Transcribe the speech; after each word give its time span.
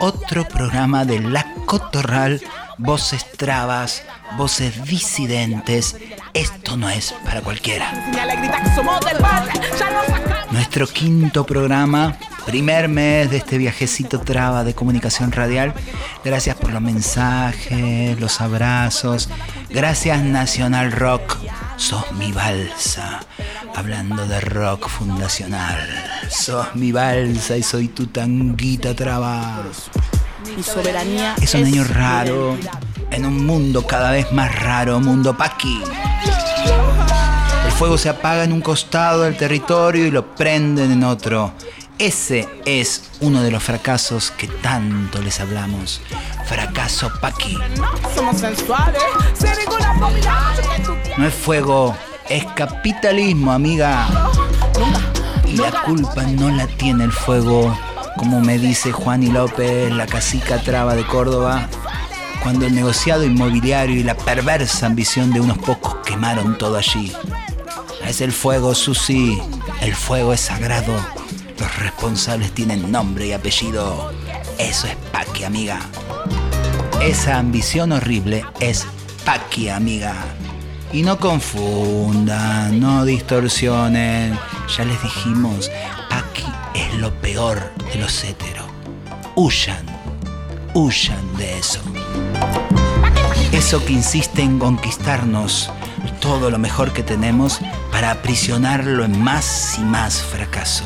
Otro 0.00 0.46
programa 0.46 1.06
de 1.06 1.18
La 1.18 1.46
Cotorral, 1.64 2.42
voces 2.76 3.24
trabas, 3.38 4.02
voces 4.36 4.84
disidentes. 4.84 5.96
Esto 6.34 6.76
no 6.76 6.90
es 6.90 7.14
para 7.24 7.40
cualquiera. 7.40 7.90
Nuestro 10.50 10.86
quinto 10.86 11.46
programa, 11.46 12.18
primer 12.44 12.88
mes 12.88 13.30
de 13.30 13.38
este 13.38 13.58
viajecito 13.58 14.20
traba 14.20 14.64
de 14.64 14.74
comunicación 14.74 15.32
radial. 15.32 15.74
Gracias 16.24 16.56
por 16.56 16.72
los 16.72 16.82
mensajes, 16.82 18.18
los 18.20 18.40
abrazos. 18.40 19.28
Gracias 19.70 20.22
Nacional 20.22 20.92
Rock. 20.92 21.36
Sos 21.76 22.12
mi 22.12 22.32
balsa. 22.32 23.20
Hablando 23.74 24.26
de 24.26 24.40
rock 24.40 24.88
fundacional. 24.88 25.78
Sos 26.28 26.74
mi 26.74 26.92
balsa 26.92 27.56
y 27.56 27.62
soy 27.62 27.88
tu 27.88 28.06
tanguita 28.06 28.94
traba. 28.94 29.62
Mi 30.56 30.62
soberanía 30.62 31.34
es 31.40 31.54
un 31.54 31.64
año 31.64 31.84
raro 31.84 32.56
en 33.10 33.24
un 33.24 33.44
mundo 33.46 33.86
cada 33.86 34.12
vez 34.12 34.30
más 34.32 34.54
raro, 34.62 35.00
mundo 35.00 35.36
paqui. 35.36 35.82
El 37.64 37.72
fuego 37.72 37.98
se 37.98 38.08
apaga 38.08 38.44
en 38.44 38.52
un 38.52 38.60
costado 38.60 39.22
del 39.22 39.36
territorio 39.36 40.06
y 40.06 40.10
lo 40.10 40.34
prenden 40.34 40.92
en 40.92 41.02
otro. 41.04 41.52
Ese 41.98 42.48
es 42.64 43.02
uno 43.20 43.42
de 43.42 43.52
los 43.52 43.62
fracasos 43.62 44.32
que 44.32 44.48
tanto 44.48 45.22
les 45.22 45.38
hablamos. 45.38 46.00
Fracaso 46.46 47.10
paqui. 47.20 47.56
No 51.16 51.26
es 51.26 51.34
fuego, 51.34 51.96
es 52.28 52.44
capitalismo, 52.56 53.52
amiga. 53.52 54.08
Y 55.46 55.56
la 55.56 55.70
culpa 55.82 56.22
no 56.24 56.50
la 56.50 56.66
tiene 56.66 57.04
el 57.04 57.12
fuego, 57.12 57.76
como 58.16 58.40
me 58.40 58.58
dice 58.58 58.90
Juan 58.90 59.22
y 59.22 59.28
López, 59.28 59.92
la 59.92 60.06
casica 60.06 60.60
traba 60.60 60.96
de 60.96 61.06
Córdoba, 61.06 61.68
cuando 62.42 62.66
el 62.66 62.74
negociado 62.74 63.22
inmobiliario 63.22 63.96
y 63.96 64.02
la 64.02 64.16
perversa 64.16 64.86
ambición 64.86 65.32
de 65.32 65.40
unos 65.40 65.58
pocos 65.58 65.96
quemaron 66.04 66.58
todo 66.58 66.76
allí. 66.76 67.12
Es 68.04 68.20
el 68.20 68.32
fuego, 68.32 68.74
Susi. 68.74 69.40
El 69.80 69.94
fuego 69.94 70.32
es 70.32 70.40
sagrado. 70.40 71.23
Los 71.58 71.78
responsables 71.78 72.52
tienen 72.52 72.90
nombre 72.90 73.26
y 73.28 73.32
apellido. 73.32 74.12
Eso 74.58 74.86
es 74.86 74.96
Paqui, 75.12 75.44
amiga. 75.44 75.80
Esa 77.02 77.38
ambición 77.38 77.92
horrible 77.92 78.44
es 78.60 78.86
Paqui, 79.24 79.68
amiga. 79.68 80.14
Y 80.92 81.02
no 81.02 81.18
confundan, 81.18 82.80
no 82.80 83.04
distorsionen. 83.04 84.38
Ya 84.76 84.84
les 84.84 85.02
dijimos, 85.02 85.70
Paqui 86.08 86.46
es 86.74 86.94
lo 86.94 87.12
peor 87.20 87.72
de 87.92 88.00
los 88.00 88.24
héteros. 88.24 88.66
Huyan, 89.36 89.84
huyan 90.74 91.36
de 91.36 91.58
eso. 91.58 91.80
Eso 93.52 93.84
que 93.84 93.92
insiste 93.92 94.42
en 94.42 94.58
conquistarnos 94.58 95.70
todo 96.24 96.50
lo 96.50 96.58
mejor 96.58 96.92
que 96.92 97.02
tenemos 97.02 97.60
para 97.92 98.10
aprisionarlo 98.10 99.04
en 99.04 99.22
más 99.22 99.76
y 99.78 99.82
más 99.82 100.22
fracaso. 100.22 100.84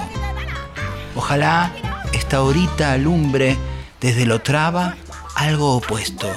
Ojalá 1.19 1.73
esta 2.13 2.43
horita 2.43 2.93
alumbre 2.93 3.59
desde 4.01 4.25
lo 4.25 4.41
traba 4.41 4.95
algo 5.35 5.75
opuesto, 5.75 6.31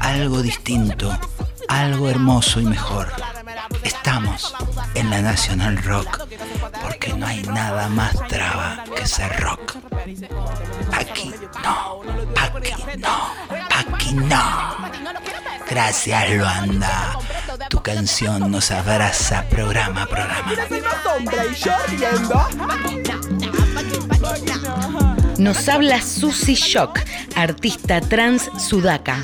algo 0.00 0.42
distinto, 0.42 1.18
algo 1.66 2.10
hermoso 2.10 2.60
y 2.60 2.66
mejor. 2.66 3.10
Estamos 3.82 4.54
en 4.94 5.08
la 5.08 5.22
National 5.22 5.78
Rock 5.78 6.26
porque 6.82 7.14
no 7.14 7.26
hay 7.26 7.42
nada 7.42 7.88
más 7.88 8.14
traba 8.28 8.84
que 8.94 9.06
ser 9.06 9.34
rock. 9.40 9.76
Aquí 10.92 11.32
no, 11.64 12.02
aquí 12.36 12.74
no, 12.98 13.34
aquí 13.74 14.12
no. 14.12 14.76
Gracias, 15.70 16.30
Luanda. 16.34 17.18
Tu 17.70 17.82
canción 17.82 18.50
nos 18.50 18.70
abraza 18.70 19.44
programa 19.48 20.06
programa. 20.06 20.52
Nos 25.38 25.68
habla 25.68 26.02
Susi 26.02 26.54
Shock, 26.54 26.98
artista 27.36 28.00
trans 28.00 28.50
sudaca. 28.58 29.22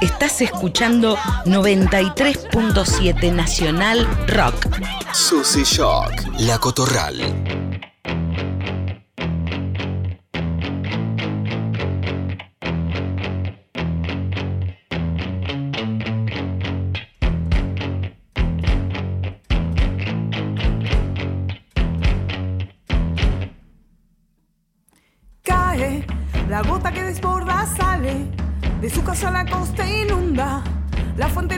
Estás 0.00 0.40
escuchando 0.40 1.16
93.7 1.44 3.32
Nacional 3.32 4.06
Rock. 4.28 4.66
Susi 5.12 5.64
Shock, 5.64 6.10
La 6.38 6.58
Cotorral. 6.58 7.65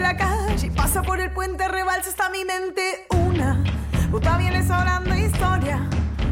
La 0.09 0.17
calle, 0.17 0.73
por 1.05 1.21
el 1.21 1.31
puente, 1.33 1.69
rebalsa 1.69 2.09
hasta 2.09 2.31
mi 2.31 2.43
mente 2.43 3.07
una. 3.11 3.63
Gota 4.11 4.39
viene 4.39 4.67
sobrando 4.67 5.15
historia, 5.15 5.87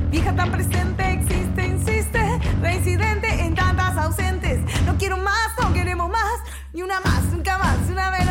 vieja 0.08 0.34
tan 0.34 0.50
presente, 0.50 1.12
existe, 1.12 1.66
insiste, 1.66 2.38
reincidente 2.62 3.28
en 3.28 3.54
tantas 3.54 3.98
ausentes. 3.98 4.60
No 4.86 4.96
quiero 4.96 5.18
más, 5.18 5.50
no 5.60 5.74
queremos 5.74 6.08
más, 6.08 6.40
ni 6.72 6.80
una 6.80 7.00
más, 7.00 7.22
nunca 7.24 7.58
más, 7.58 7.76
una 7.90 8.10
menos 8.12 8.25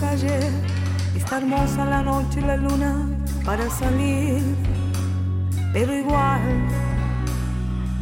calle. 0.00 0.38
Está 1.16 1.38
hermosa 1.38 1.84
la 1.84 2.02
noche 2.02 2.40
y 2.40 2.42
la 2.42 2.56
luna 2.56 3.08
para 3.44 3.68
salir. 3.70 4.42
Pero 5.72 5.94
igual, 5.94 6.40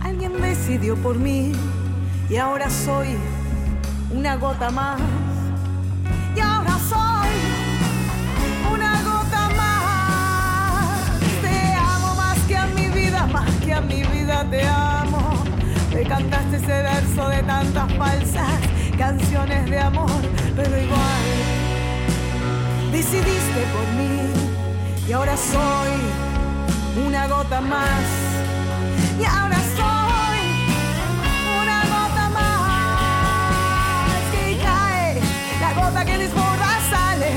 alguien 0.02 0.40
decidió 0.40 0.96
por 0.96 1.16
mí 1.16 1.52
y 2.28 2.36
ahora 2.36 2.68
soy 2.70 3.16
una 4.12 4.36
gota 4.36 4.70
más. 4.70 5.00
Y 6.36 6.40
ahora 6.40 6.78
soy 6.88 7.30
una 8.72 9.02
gota 9.02 9.48
más. 9.56 11.20
Te 11.42 11.74
amo 11.74 12.14
más 12.14 12.38
que 12.48 12.56
a 12.56 12.66
mi 12.66 12.88
vida, 12.88 13.26
más 13.26 13.50
que 13.64 13.74
a 13.74 13.80
mi 13.80 14.02
vida 14.04 14.44
te 14.50 14.66
amo. 14.66 15.44
Me 15.92 16.02
cantaste 16.02 16.56
ese 16.56 16.82
verso 16.82 17.28
de 17.28 17.42
tantas 17.42 17.92
falsas 17.94 18.50
canciones 18.98 19.68
de 19.68 19.78
amor, 19.80 20.22
pero 20.56 20.76
igual 20.80 21.53
decidiste 22.94 23.60
por 23.74 23.86
mí 23.98 24.14
y 25.08 25.12
ahora 25.12 25.36
soy 25.36 25.92
una 27.04 27.26
gota 27.26 27.60
más. 27.60 28.04
Y 29.20 29.24
ahora 29.24 29.58
soy 29.78 30.42
una 31.60 31.80
gota 31.94 32.24
más 32.38 34.22
que 34.32 34.58
cae, 34.62 35.20
la 35.60 35.72
gota 35.74 36.04
que 36.04 36.18
desborda 36.18 36.70
sale 36.88 37.32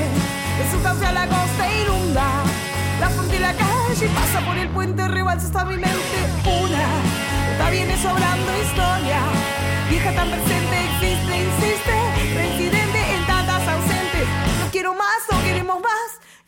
de 0.58 0.64
su 0.70 0.80
cauce 0.80 1.06
a 1.06 1.12
la 1.12 1.26
costa 1.26 1.64
inunda 1.82 2.26
la 3.00 3.08
la 3.40 3.52
calle 3.52 4.06
y 4.06 4.08
pasa 4.08 4.40
por 4.46 4.56
el 4.56 4.68
puente, 4.68 5.08
rebalsa 5.08 5.46
hasta 5.46 5.64
mi 5.64 5.76
mente 5.76 6.18
una. 6.44 6.86
Está 7.52 7.70
viene 7.70 7.96
sobrando 7.96 8.50
historia, 8.64 9.20
vieja 9.90 10.12
tan 10.12 10.30
presente, 10.30 10.74
existe, 10.88 11.32
insiste, 11.46 11.94
reincidente 12.34 12.67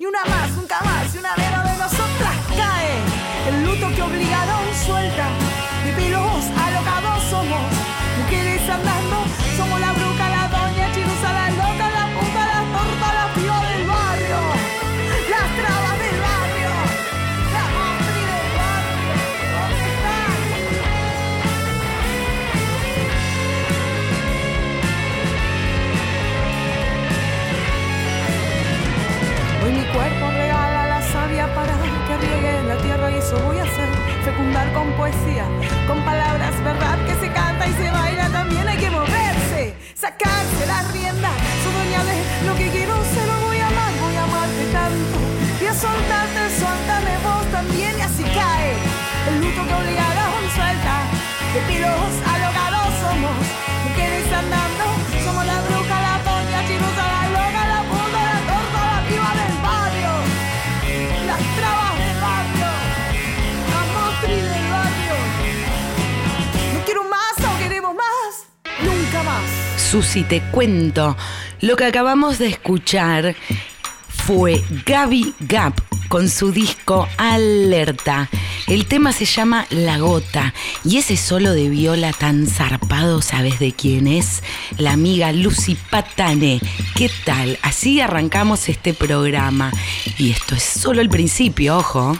y 0.00 0.06
una 0.06 0.24
más, 0.24 0.50
nunca 0.56 0.80
más, 0.82 1.14
y 1.14 1.18
una 1.18 1.34
vera 1.36 1.62
de 1.62 1.76
nosotras 1.76 2.34
cae. 2.56 2.96
El 3.48 3.64
luto 3.66 3.94
que 3.94 4.00
obligaron 4.00 4.64
suelta, 4.86 5.28
de 5.84 5.92
pelos 5.92 6.44
alocados 6.56 7.22
somos, 7.28 7.60
mujeres 8.18 8.62
cuerpo 29.92 30.30
regala 30.30 30.86
la 30.86 31.02
savia 31.02 31.46
para 31.54 31.72
que 32.06 32.16
riegue 32.26 32.62
la 32.64 32.76
tierra 32.78 33.10
y 33.10 33.14
eso 33.14 33.38
voy 33.46 33.58
a 33.58 33.62
hacer. 33.62 33.88
Fecundar 34.24 34.72
con 34.72 34.92
poesía, 34.92 35.44
con 35.86 36.04
palabras, 36.04 36.52
verdad 36.62 36.98
que 37.06 37.14
se 37.14 37.32
canta 37.32 37.66
y 37.66 37.72
se 37.72 37.90
baila 37.90 38.28
también 38.28 38.66
hay 38.68 38.78
que 38.78 38.90
moverse, 38.90 39.74
sacarse 39.94 40.66
la 40.66 40.82
rienda. 40.92 41.30
Su 41.62 41.70
dueña 41.72 42.04
de 42.04 42.46
lo 42.46 42.54
que 42.56 42.68
quiero 42.70 42.94
se 43.14 43.26
lo 43.26 43.36
voy 43.46 43.58
a 43.58 43.66
amar, 43.66 43.92
voy 44.00 44.16
a 44.16 44.24
amarte 44.24 44.64
tanto 44.72 45.18
y 45.62 45.66
a 45.66 45.74
soltarte, 45.74 46.40
suéltame 46.58 47.14
vos 47.24 47.44
también 47.50 47.92
y 47.98 48.02
así 48.02 48.22
cae 48.22 48.74
el 49.28 49.40
luto 49.40 49.60
que 49.66 49.74
obligada 49.74 50.22
un 50.38 50.46
suelta 50.50 50.94
de 51.54 51.60
tiros 51.72 52.12
a 52.26 52.38
los 52.38 52.49
Susi, 69.90 70.22
te 70.22 70.40
cuento. 70.40 71.16
Lo 71.62 71.74
que 71.74 71.84
acabamos 71.84 72.38
de 72.38 72.46
escuchar 72.46 73.34
fue 74.08 74.62
Gaby 74.86 75.34
Gap 75.40 75.80
con 76.06 76.28
su 76.28 76.52
disco 76.52 77.08
Alerta. 77.16 78.30
El 78.68 78.86
tema 78.86 79.12
se 79.12 79.24
llama 79.24 79.66
La 79.70 79.98
Gota 79.98 80.54
y 80.84 80.98
ese 80.98 81.16
solo 81.16 81.54
de 81.54 81.68
viola 81.68 82.12
tan 82.12 82.46
zarpado, 82.46 83.20
¿sabes 83.20 83.58
de 83.58 83.72
quién 83.72 84.06
es? 84.06 84.44
La 84.78 84.92
amiga 84.92 85.32
Lucy 85.32 85.76
Patane. 85.90 86.60
¿Qué 86.94 87.10
tal? 87.24 87.58
Así 87.62 88.00
arrancamos 88.00 88.68
este 88.68 88.94
programa. 88.94 89.72
Y 90.18 90.30
esto 90.30 90.54
es 90.54 90.62
solo 90.62 91.00
el 91.00 91.10
principio, 91.10 91.78
ojo. 91.78 92.16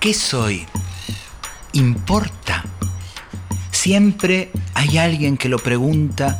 ¿Qué 0.00 0.14
soy? 0.14 0.66
¿Importa? 1.74 2.64
Siempre 3.72 4.52
hay 4.74 4.96
alguien 4.98 5.36
que 5.36 5.48
lo 5.48 5.58
pregunta 5.58 6.38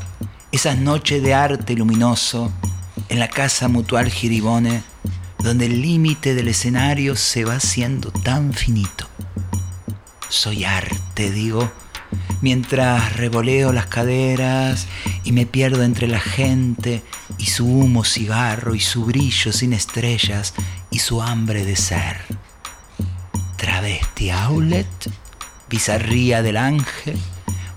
esas 0.53 0.79
noches 0.79 1.25
de 1.25 1.35
arte 1.35 1.75
luminoso 1.75 2.53
en 3.09 3.19
la 3.19 3.27
casa 3.27 3.67
mutual 3.67 4.11
Giribone, 4.11 4.85
donde 5.41 5.67
el 5.67 5.83
límite 5.83 6.37
del 6.37 6.47
escenario 6.47 7.17
se 7.17 7.45
va 7.45 7.57
haciendo 7.57 8.13
tan 8.13 8.53
finito. 8.53 9.09
Soy 10.29 10.63
arte, 10.63 11.33
digo, 11.33 11.69
mientras 12.41 13.17
revoleo 13.17 13.73
las 13.73 13.87
caderas 13.87 14.87
y 15.25 15.33
me 15.33 15.47
pierdo 15.47 15.83
entre 15.83 16.07
la 16.07 16.21
gente 16.21 17.03
y 17.39 17.47
su 17.47 17.67
humo 17.67 18.05
cigarro 18.05 18.77
y 18.77 18.81
su 18.81 19.05
brillo 19.05 19.53
sin 19.53 19.73
estrellas 19.73 20.55
y 20.93 21.01
su 21.01 21.21
hambre 21.21 21.65
de 21.65 21.75
ser. 21.75 22.19
Travesti 23.57 24.31
outlet, 24.31 24.87
bizarría 25.69 26.43
del 26.43 26.57
ángel, 26.57 27.19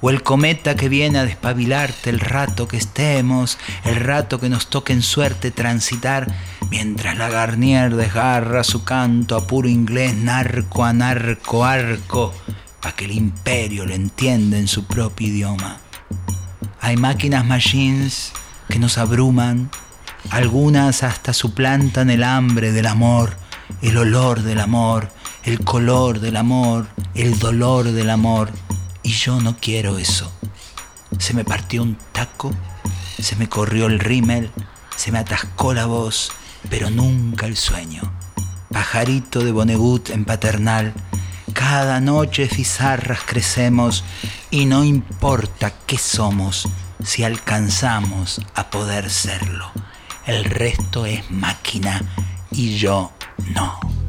o 0.01 0.09
el 0.09 0.21
cometa 0.21 0.75
que 0.75 0.89
viene 0.89 1.19
a 1.19 1.25
despabilarte 1.25 2.09
el 2.09 2.19
rato 2.19 2.67
que 2.67 2.77
estemos, 2.77 3.57
el 3.83 3.95
rato 3.95 4.39
que 4.39 4.49
nos 4.49 4.69
toque 4.69 4.93
en 4.93 5.01
suerte 5.01 5.51
transitar, 5.51 6.27
mientras 6.69 7.17
la 7.17 7.29
Garnier 7.29 7.95
desgarra 7.95 8.63
su 8.63 8.83
canto 8.83 9.35
a 9.35 9.47
puro 9.47 9.67
inglés, 9.67 10.13
narco 10.13 10.85
a 10.85 10.93
narco 10.93 11.65
arco, 11.65 12.33
para 12.81 12.95
que 12.95 13.05
el 13.05 13.11
imperio 13.11 13.85
lo 13.85 13.93
entienda 13.93 14.57
en 14.57 14.67
su 14.67 14.85
propio 14.85 15.27
idioma. 15.27 15.79
Hay 16.79 16.95
máquinas 16.95 17.45
machines 17.45 18.33
que 18.69 18.79
nos 18.79 18.97
abruman, 18.97 19.69
algunas 20.29 21.03
hasta 21.03 21.33
suplantan 21.33 22.09
el 22.09 22.23
hambre 22.23 22.71
del 22.71 22.85
amor, 22.85 23.35
el 23.81 23.97
olor 23.97 24.43
del 24.43 24.59
amor, 24.59 25.09
el 25.47 25.63
color 25.63 26.19
del 26.19 26.35
amor, 26.35 26.88
el 27.15 27.39
dolor 27.39 27.94
del 27.94 28.09
amor 28.09 28.51
y 29.01 29.11
yo 29.11 29.39
no 29.39 29.55
quiero 29.55 29.97
eso. 29.97 30.29
Se 31.19 31.33
me 31.33 31.45
partió 31.45 31.83
un 31.83 31.97
taco, 32.11 32.51
se 33.17 33.38
me 33.38 33.47
corrió 33.47 33.85
el 33.85 33.99
rímel, 33.99 34.51
se 34.97 35.09
me 35.13 35.19
atascó 35.19 35.73
la 35.73 35.85
voz, 35.85 36.33
pero 36.69 36.89
nunca 36.89 37.45
el 37.45 37.55
sueño. 37.55 38.01
Pajarito 38.73 39.39
de 39.39 39.53
Bonegut 39.53 40.09
en 40.09 40.25
paternal, 40.25 40.94
cada 41.53 42.01
noche 42.01 42.49
fizarras 42.49 43.21
crecemos 43.25 44.03
y 44.51 44.65
no 44.65 44.83
importa 44.83 45.71
qué 45.85 45.97
somos 45.97 46.67
si 47.01 47.23
alcanzamos 47.23 48.41
a 48.53 48.69
poder 48.69 49.09
serlo. 49.09 49.71
El 50.25 50.44
resto 50.44 51.05
es 51.05 51.31
máquina 51.31 52.01
y 52.51 52.75
yo 52.75 53.13
no. 53.55 54.06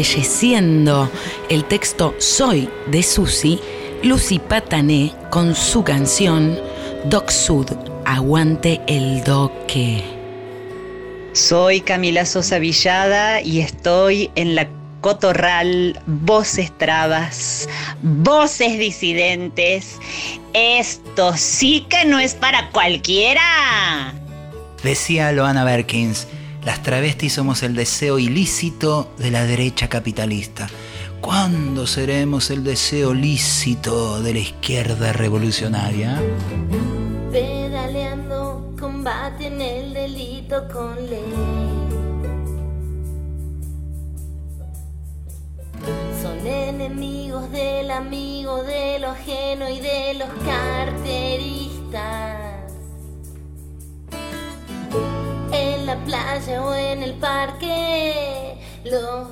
Embelleciendo 0.00 1.10
el 1.50 1.66
texto 1.66 2.14
Soy 2.16 2.70
de 2.86 3.02
Susi, 3.02 3.60
Lucy 4.02 4.38
Patané 4.38 5.12
con 5.28 5.54
su 5.54 5.84
canción 5.84 6.58
Doc 7.04 7.28
Sud, 7.28 7.66
Aguante 8.06 8.80
el 8.86 9.22
Doque. 9.24 10.02
Soy 11.34 11.82
Camila 11.82 12.24
Sosa 12.24 12.58
Villada 12.58 13.42
y 13.42 13.60
estoy 13.60 14.30
en 14.36 14.54
la 14.54 14.68
Cotorral, 15.02 16.00
voces 16.06 16.72
trabas, 16.78 17.68
voces 18.00 18.78
disidentes. 18.78 19.98
Esto 20.54 21.34
sí 21.36 21.86
que 21.90 22.06
no 22.06 22.18
es 22.18 22.34
para 22.34 22.70
cualquiera. 22.70 24.14
Decía 24.82 25.30
Loana 25.32 25.64
Berkins, 25.64 26.26
las 26.64 26.82
travestis 26.82 27.32
somos 27.32 27.62
el 27.62 27.74
deseo 27.74 28.18
ilícito 28.18 29.12
de 29.18 29.30
la 29.30 29.44
derecha 29.44 29.88
capitalista. 29.88 30.68
¿Cuándo 31.20 31.86
seremos 31.86 32.50
el 32.50 32.64
deseo 32.64 33.14
lícito 33.14 34.22
de 34.22 34.34
la 34.34 34.40
izquierda 34.40 35.12
revolucionaria? 35.12 36.20
Pedaleando, 37.32 38.74
combaten 38.78 39.60
el 39.60 39.94
delito 39.94 40.68
con 40.72 40.96
ley. 41.08 41.22
Son 46.22 46.46
enemigos 46.46 47.50
del 47.52 47.90
amigo, 47.90 48.62
de 48.62 48.98
lo 48.98 49.10
ajeno 49.10 49.68
y 49.68 49.80
de 49.80 50.14
los 50.14 50.28
carteristas. 50.44 52.50
La 55.90 55.96
playa 56.04 56.62
o 56.62 56.72
en 56.72 57.02
el 57.02 57.14
parque, 57.14 58.56
los 58.84 59.26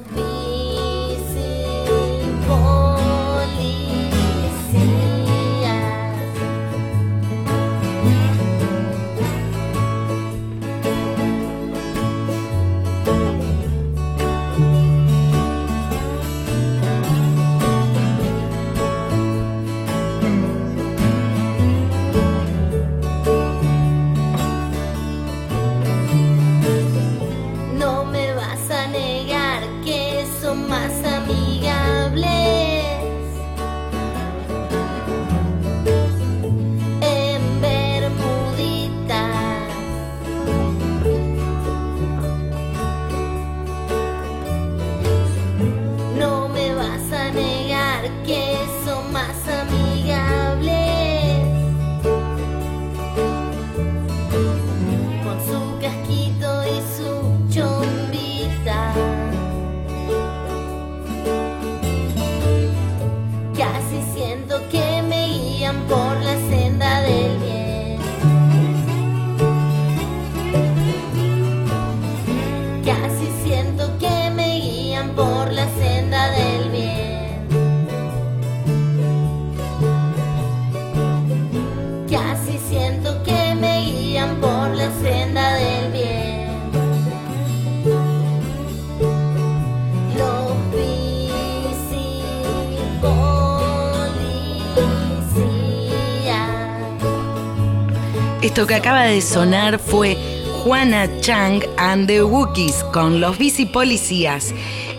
Que 98.66 98.74
acaba 98.74 99.04
de 99.04 99.22
sonar 99.22 99.78
fue 99.78 100.18
Juana 100.64 101.08
Chang 101.20 101.62
and 101.76 102.08
the 102.08 102.24
Wookiees 102.24 102.82
con 102.92 103.20
los 103.20 103.38
bici 103.38 103.66
policías. 103.66 104.52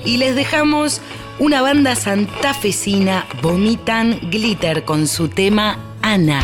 Y 0.06 0.16
les 0.16 0.34
dejamos 0.36 1.02
una 1.40 1.62
banda 1.62 1.96
santafesina, 1.96 3.28
Vomitan 3.42 4.18
Glitter, 4.32 4.86
con 4.86 5.08
su 5.08 5.28
tema 5.28 5.78
Ana. 6.02 6.42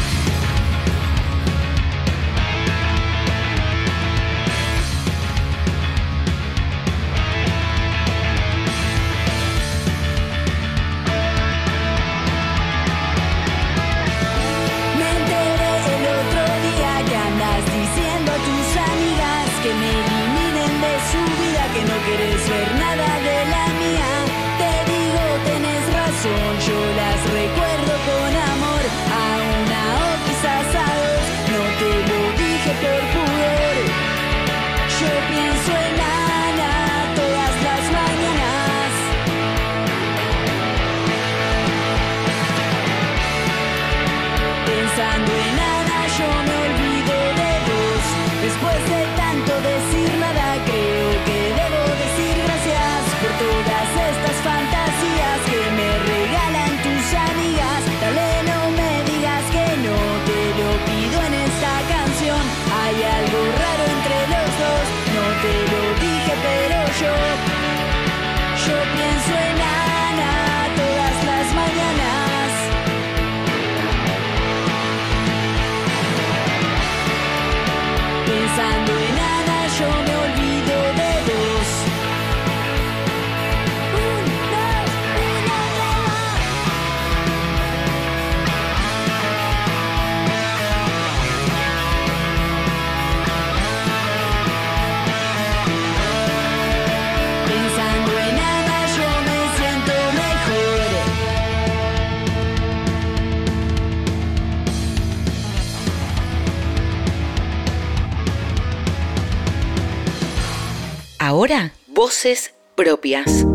Voces 111.95 112.53
propias. 112.75 113.45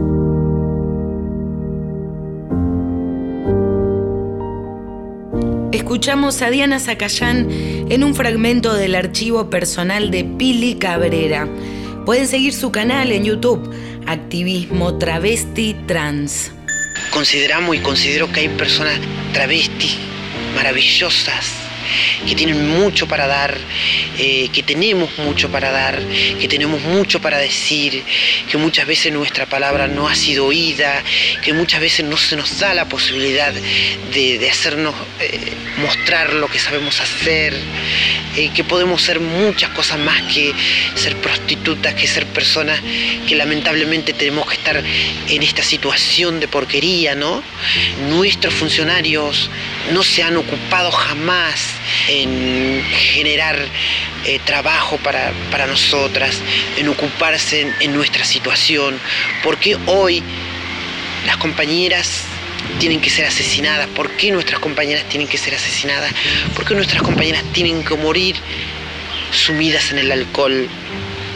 Escuchamos 5.73 6.41
a 6.41 6.49
Diana 6.49 6.81
Zacayán 6.81 7.49
en 7.51 8.03
un 8.03 8.15
fragmento 8.15 8.73
del 8.73 8.95
archivo 8.95 9.51
personal 9.51 10.11
de 10.11 10.25
Pili 10.25 10.77
Cabrera. 10.77 11.47
Pueden 12.07 12.27
seguir 12.27 12.55
su 12.55 12.73
canal 12.73 13.13
en 13.13 13.25
YouTube, 13.25 13.71
activismo 14.07 14.97
travesti 14.97 15.77
trans. 15.87 16.51
Consideramos 17.13 17.77
y 17.77 17.81
considero 17.81 18.33
que 18.33 18.41
hay 18.41 18.49
personas 18.49 18.99
travestis 19.35 19.99
maravillosas 20.55 21.60
que 22.27 22.35
tienen 22.35 22.69
mucho 22.69 23.07
para 23.07 23.27
dar, 23.27 23.57
eh, 24.19 24.49
que 24.53 24.63
tenemos 24.63 25.17
mucho 25.19 25.51
para 25.51 25.71
dar, 25.71 26.01
que 26.41 26.49
tenemos 26.49 26.81
mucho 26.83 27.21
para 27.21 27.39
decir, 27.39 28.03
que 28.51 28.57
muchas 28.59 28.87
veces 28.87 29.13
nuestra 29.13 29.47
palabra 29.47 29.89
no 29.89 30.09
ha 30.09 30.15
sido 30.15 30.47
oída, 30.47 31.03
que 31.43 31.53
muchas 31.53 31.81
veces 31.81 32.05
no 32.07 32.17
se 32.17 32.37
nos 32.37 32.59
da 32.59 32.75
la 32.75 32.89
posibilidad 32.89 33.53
de, 33.53 34.51
hacernos 34.51 34.95
eh, 35.21 35.53
mostrar 35.79 36.33
lo 36.35 36.49
que 36.49 36.59
sabemos 36.59 37.01
hacer, 37.01 37.55
eh, 38.37 38.51
que 38.55 38.65
podemos 38.65 39.03
ser 39.03 39.21
muchas 39.21 39.71
cosas 39.71 39.99
más 39.99 40.21
que 40.33 40.53
ser 40.95 41.17
prostitutas, 41.17 41.95
que 41.95 42.07
ser 42.07 42.27
personas 42.27 42.81
que 43.27 43.35
lamentablemente 43.35 44.13
tenemos 44.13 44.47
que 44.49 44.55
estar 44.55 44.83
en 45.29 45.43
esta 45.43 45.63
situación 45.63 46.41
de 46.41 46.49
porquería, 46.49 47.15
¿no? 47.15 47.43
Nuestros 48.09 48.55
funcionarios 48.55 49.51
no 49.93 50.03
se 50.03 50.23
han 50.23 50.37
ocupado 50.37 50.91
jamás 50.91 51.61
en 52.09 52.83
generar 52.91 53.59
eh, 54.27 54.39
trabajo 54.45 54.99
para, 54.99 55.33
nosotras, 55.67 56.39
en 56.77 56.89
ocuparse 56.89 57.73
en, 57.81 57.95
nuestra 57.95 58.25
situación, 58.25 58.99
porque 59.43 59.77
hoy 59.87 60.23
las 61.27 61.37
compañeras 61.39 62.23
tienen 62.79 63.01
que 63.01 63.11
ser 63.11 63.25
asesinadas, 63.25 63.89
por 63.89 64.11
qué 64.11 64.31
nuestras 64.31 64.61
compañeras 64.61 65.05
tienen 65.09 65.27
que 65.27 65.39
ser 65.39 65.55
asesinadas, 65.55 66.13
por 66.55 66.65
qué 66.65 66.75
nuestras 66.75 67.03
compañeras 67.03 67.43
tienen 67.53 67.83
que 67.83 67.95
morir 67.95 68.37
sumidas 69.33 69.91
en 69.91 69.99
el 69.99 70.13
alcohol. 70.13 70.69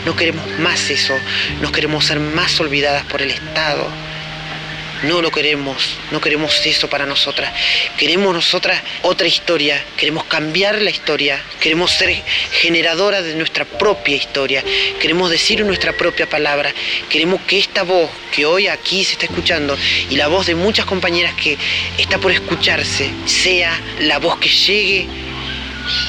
No 0.05 0.15
queremos 0.15 0.47
más 0.59 0.91
eso, 0.91 1.15
no 1.63 1.73
queremos 1.73 2.05
ser 2.05 2.21
más 2.21 2.61
olvidadas 2.61 3.05
por 3.05 3.23
el 3.23 3.31
Estado. 3.31 3.89
No 5.07 5.21
lo 5.21 5.31
queremos, 5.31 5.97
no 6.13 6.21
queremos 6.21 6.65
eso 6.65 6.89
para 6.89 7.05
nosotras. 7.05 7.53
Queremos 7.99 8.33
nosotras 8.33 8.81
otra 9.03 9.27
historia, 9.27 9.83
queremos 9.99 10.25
cambiar 10.25 10.81
la 10.81 10.91
historia, 10.91 11.43
queremos 11.61 11.91
ser 11.91 12.23
generadoras 12.53 13.23
de 13.25 13.35
nuestra 13.35 13.67
propia 13.67 14.17
historia, 14.17 14.65
queremos 15.01 15.31
decir 15.31 15.63
nuestra 15.65 15.93
propia 15.93 16.29
palabra, 16.29 16.73
queremos 17.11 17.43
que 17.43 17.59
esta 17.59 17.83
voz 17.83 18.11
que 18.33 18.47
hoy 18.47 18.67
aquí 18.67 19.05
se 19.05 19.13
está 19.13 19.27
escuchando 19.27 19.77
y 20.09 20.17
la 20.17 20.29
voz 20.29 20.47
de 20.47 20.55
muchas 20.55 20.87
compañeras 20.87 21.35
que 21.35 21.59
está 21.99 22.19
por 22.19 22.33
escucharse 22.33 23.11
sea 23.27 23.79
la 24.01 24.19
voz 24.19 24.39
que 24.39 24.49
llegue 24.49 25.07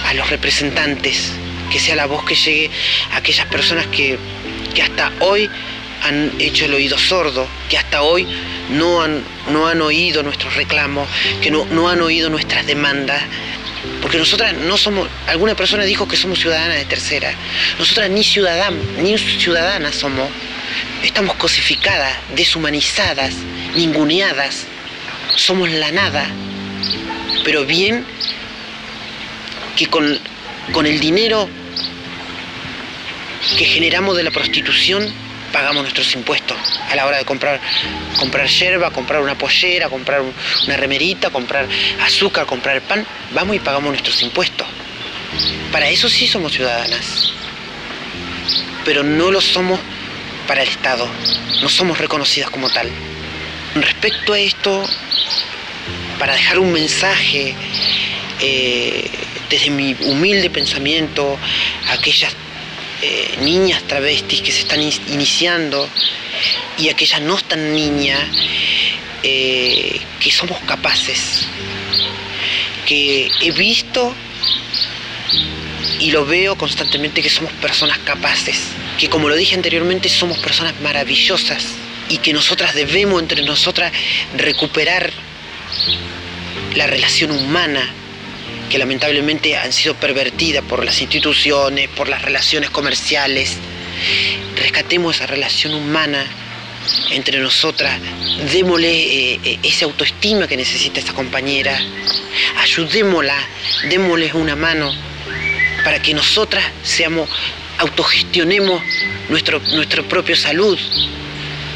a 0.05 0.13
los 0.13 0.29
representantes, 0.29 1.31
que 1.69 1.79
sea 1.79 1.95
la 1.95 2.05
voz 2.05 2.23
que 2.23 2.35
llegue 2.35 2.69
a 3.11 3.17
aquellas 3.17 3.45
personas 3.47 3.87
que, 3.87 4.17
que 4.73 4.81
hasta 4.81 5.11
hoy 5.19 5.49
han 6.05 6.31
hecho 6.39 6.65
el 6.65 6.73
oído 6.73 6.97
sordo, 6.97 7.47
que 7.69 7.77
hasta 7.77 8.03
hoy 8.03 8.27
no 8.69 9.01
han, 9.01 9.23
no 9.51 9.67
han 9.67 9.81
oído 9.81 10.21
nuestros 10.21 10.55
reclamos, 10.55 11.07
que 11.41 11.49
no, 11.49 11.65
no 11.65 11.89
han 11.89 12.01
oído 12.01 12.29
nuestras 12.29 12.65
demandas. 12.67 13.23
Porque 14.01 14.17
nosotras 14.17 14.53
no 14.53 14.77
somos, 14.77 15.07
alguna 15.27 15.55
persona 15.55 15.83
dijo 15.83 16.07
que 16.07 16.15
somos 16.15 16.39
ciudadanas 16.39 16.77
de 16.77 16.85
tercera. 16.85 17.33
Nosotras 17.79 18.09
ni 18.09 18.23
ciudadanas, 18.23 18.79
ni 19.01 19.17
ciudadanas 19.17 19.95
somos. 19.95 20.29
Estamos 21.03 21.35
cosificadas, 21.35 22.13
deshumanizadas, 22.35 23.33
ninguneadas. 23.75 24.65
Somos 25.35 25.69
la 25.69 25.91
nada. 25.91 26.27
Pero 27.43 27.65
bien 27.65 28.05
que 29.75 29.87
con, 29.87 30.19
con 30.71 30.85
el 30.85 30.99
dinero 30.99 31.49
que 33.57 33.65
generamos 33.65 34.17
de 34.17 34.23
la 34.23 34.31
prostitución 34.31 35.24
pagamos 35.55 35.83
nuestros 35.83 36.13
impuestos 36.15 36.57
a 36.91 36.95
la 36.97 37.05
hora 37.05 37.17
de 37.17 37.23
comprar, 37.23 37.61
comprar 38.19 38.45
yerba, 38.45 38.91
comprar 38.91 39.21
una 39.21 39.37
pollera, 39.37 39.87
comprar 39.87 40.21
una 40.21 40.75
remerita, 40.75 41.29
comprar 41.29 41.65
azúcar, 42.01 42.45
comprar 42.45 42.81
pan, 42.81 43.07
vamos 43.31 43.55
y 43.55 43.59
pagamos 43.59 43.91
nuestros 43.91 44.21
impuestos. 44.21 44.67
Para 45.71 45.87
eso 45.89 46.09
sí 46.09 46.27
somos 46.27 46.51
ciudadanas, 46.51 47.31
pero 48.83 49.01
no 49.01 49.31
lo 49.31 49.39
somos 49.39 49.79
para 50.45 50.61
el 50.61 50.67
Estado, 50.67 51.07
no 51.61 51.69
somos 51.69 51.99
reconocidas 51.99 52.49
como 52.49 52.69
tal. 52.69 52.91
Respecto 53.75 54.33
a 54.33 54.39
esto, 54.39 54.85
para 56.19 56.33
dejar 56.33 56.59
un 56.59 56.73
mensaje 56.73 57.55
eh, 58.41 59.09
desde 59.49 59.69
mi 59.69 59.95
humilde 60.01 60.49
pensamiento 60.49 61.37
a 61.87 61.93
aquellas 61.93 62.35
eh, 63.01 63.37
niñas 63.41 63.83
travestis 63.83 64.41
que 64.41 64.51
se 64.51 64.61
están 64.61 64.81
iniciando 64.81 65.87
y 66.77 66.89
aquellas 66.89 67.21
no 67.21 67.37
tan 67.37 67.73
niñas 67.73 68.21
eh, 69.23 69.99
que 70.19 70.31
somos 70.31 70.59
capaces, 70.61 71.47
que 72.85 73.29
he 73.41 73.51
visto 73.51 74.13
y 75.99 76.11
lo 76.11 76.25
veo 76.25 76.55
constantemente 76.57 77.21
que 77.21 77.29
somos 77.29 77.51
personas 77.53 77.97
capaces, 77.99 78.59
que 78.99 79.09
como 79.09 79.29
lo 79.29 79.35
dije 79.35 79.55
anteriormente 79.55 80.09
somos 80.09 80.37
personas 80.39 80.73
maravillosas 80.81 81.65
y 82.09 82.17
que 82.17 82.33
nosotras 82.33 82.75
debemos 82.75 83.21
entre 83.21 83.43
nosotras 83.43 83.91
recuperar 84.37 85.11
la 86.75 86.87
relación 86.87 87.31
humana 87.31 87.91
que 88.69 88.77
lamentablemente 88.77 89.57
han 89.57 89.71
sido 89.71 89.95
pervertidas 89.95 90.63
por 90.63 90.83
las 90.83 91.01
instituciones, 91.01 91.89
por 91.89 92.09
las 92.09 92.21
relaciones 92.21 92.69
comerciales. 92.69 93.57
Rescatemos 94.55 95.15
esa 95.15 95.27
relación 95.27 95.73
humana 95.73 96.25
entre 97.11 97.39
nosotras, 97.39 97.99
démosle 98.51 98.91
eh, 98.91 99.39
eh, 99.43 99.59
esa 99.63 99.85
autoestima 99.85 100.47
que 100.47 100.57
necesita 100.57 100.99
esta 100.99 101.13
compañera, 101.13 101.79
ayudémosla, 102.57 103.35
démosle 103.89 104.31
una 104.33 104.55
mano 104.55 104.93
para 105.83 106.01
que 106.01 106.13
nosotras 106.13 106.63
seamos, 106.83 107.29
autogestionemos 107.79 108.81
nuestro, 109.29 109.59
nuestro 109.73 110.03
propio 110.07 110.35
salud, 110.35 110.77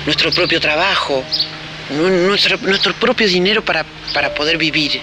nuestro 0.06 0.32
propio 0.32 0.60
trabajo, 0.60 1.23
nuestro, 1.89 2.58
nuestro 2.62 2.93
propio 2.93 3.28
dinero 3.28 3.63
para, 3.63 3.86
para 4.13 4.34
poder 4.34 4.58
vivir 4.58 5.02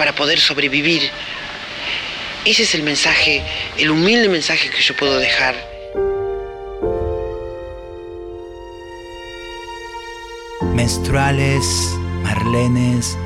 para 0.00 0.14
poder 0.14 0.40
sobrevivir. 0.40 1.10
Ese 2.46 2.62
es 2.62 2.74
el 2.74 2.82
mensaje, 2.82 3.42
el 3.76 3.90
humilde 3.90 4.30
mensaje 4.30 4.70
que 4.70 4.80
yo 4.80 4.96
puedo 4.96 5.18
dejar. 5.18 5.54
Menstruales, 10.74 11.66
marlenes, 12.22 13.18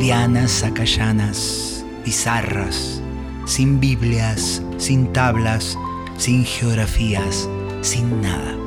dianas 0.00 0.50
sacayanas, 0.50 1.84
bizarras, 2.04 3.00
sin 3.46 3.78
Biblias, 3.78 4.60
sin 4.78 5.12
tablas, 5.12 5.78
sin 6.18 6.44
geografías, 6.44 7.48
sin 7.82 8.20
nada. 8.20 8.65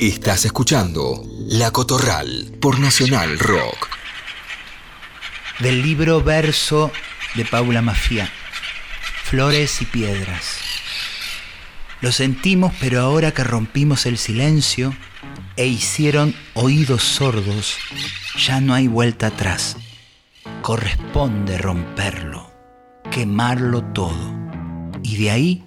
Estás 0.00 0.46
escuchando 0.46 1.22
La 1.46 1.72
Cotorral 1.72 2.56
por 2.58 2.80
Nacional 2.80 3.38
Rock. 3.38 3.90
Del 5.58 5.82
libro 5.82 6.22
verso 6.22 6.90
de 7.34 7.44
Paula 7.44 7.82
Mafia, 7.82 8.26
Flores 9.24 9.82
y 9.82 9.84
Piedras. 9.84 10.56
Lo 12.00 12.12
sentimos, 12.12 12.72
pero 12.80 13.02
ahora 13.02 13.32
que 13.32 13.44
rompimos 13.44 14.06
el 14.06 14.16
silencio 14.16 14.96
e 15.56 15.66
hicieron 15.66 16.34
oídos 16.54 17.02
sordos, 17.02 17.76
ya 18.38 18.62
no 18.62 18.72
hay 18.72 18.88
vuelta 18.88 19.26
atrás. 19.26 19.76
Corresponde 20.62 21.58
romperlo, 21.58 22.50
quemarlo 23.10 23.84
todo. 23.92 24.34
Y 25.02 25.18
de 25.18 25.30
ahí 25.30 25.64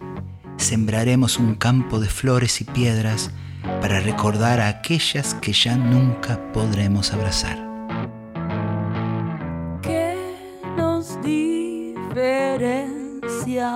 sembraremos 0.57 1.37
un 1.37 1.53
campo 1.53 1.99
de 1.99 2.09
flores 2.09 2.61
y 2.61 2.63
piedras 2.63 3.29
para 3.63 3.99
recordar 3.99 4.59
a 4.59 4.67
aquellas 4.67 5.33
que 5.35 5.53
ya 5.53 5.75
nunca 5.75 6.39
podremos 6.51 7.13
abrazar. 7.13 7.57
¿Qué 9.81 10.15
nos 10.77 11.21
diferencia 11.21 12.49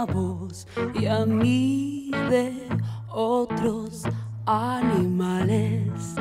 a 0.02 0.06
vos 0.06 0.67
y 1.00 1.06
a 1.06 1.26
mí 1.26 2.12
de 2.30 2.67
otros 3.10 4.04
animales? 4.45 6.15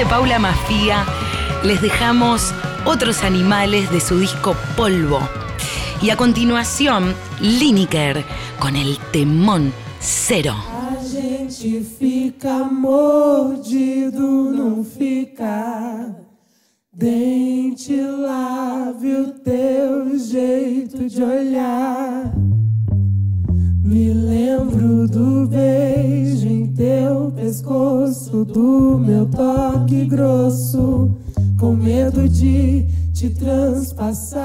de 0.00 0.06
Paula 0.06 0.38
Mafía, 0.38 1.04
les 1.62 1.82
dejamos 1.82 2.54
otros 2.86 3.22
animales 3.22 3.90
de 3.90 4.00
su 4.00 4.18
disco 4.18 4.56
Polvo. 4.74 5.20
Y 6.00 6.08
a 6.08 6.16
continuación, 6.16 7.14
Lineker 7.38 8.24
con 8.58 8.76
el 8.76 8.96
temón 9.12 9.74
cero. 10.00 10.54
Gente 11.12 11.82
fica 11.98 12.64
pescoço, 27.30 28.44
do 28.44 28.98
meu 28.98 29.26
toque 29.26 30.04
grosso, 30.04 31.10
com 31.58 31.74
medo 31.74 32.28
de 32.28 32.86
te 33.12 33.30
transpassar. 33.30 34.40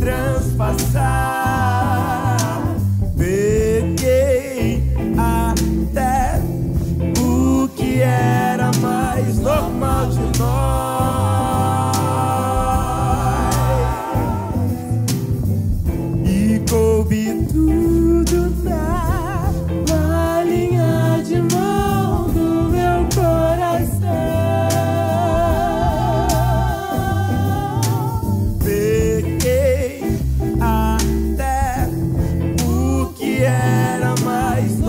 trans. 0.00 0.49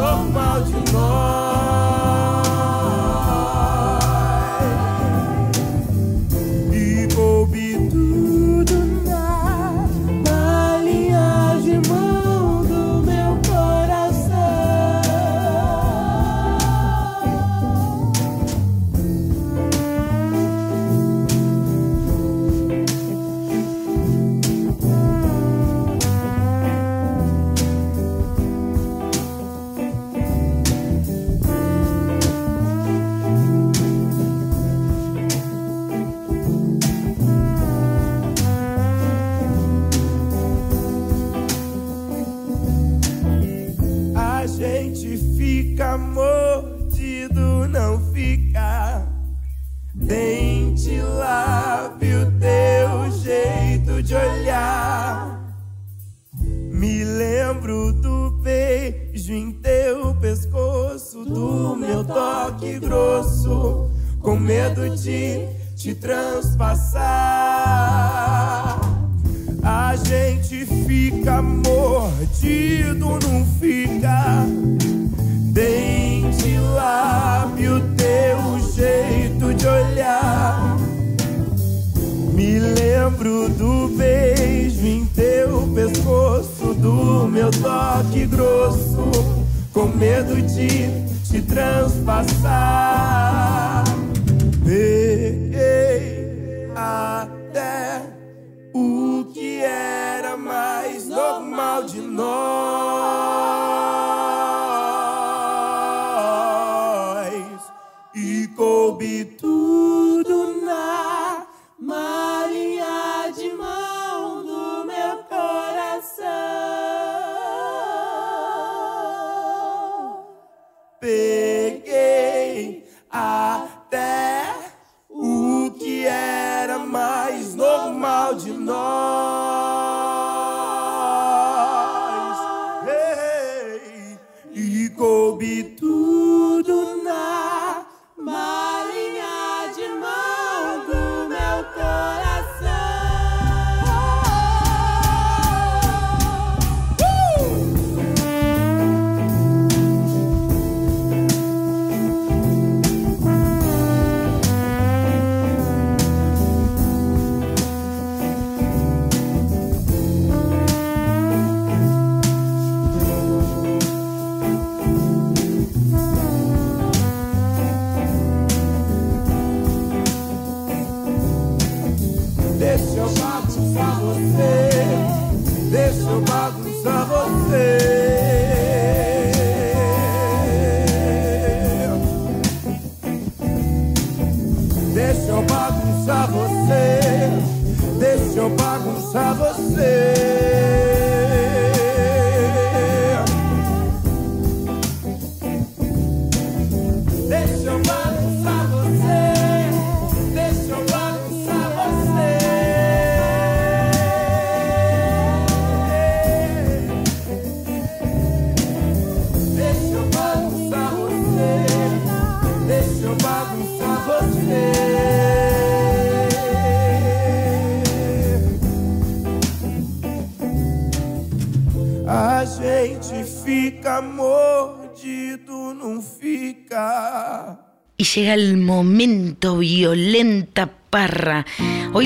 normal 0.01 0.63
de 0.63 0.90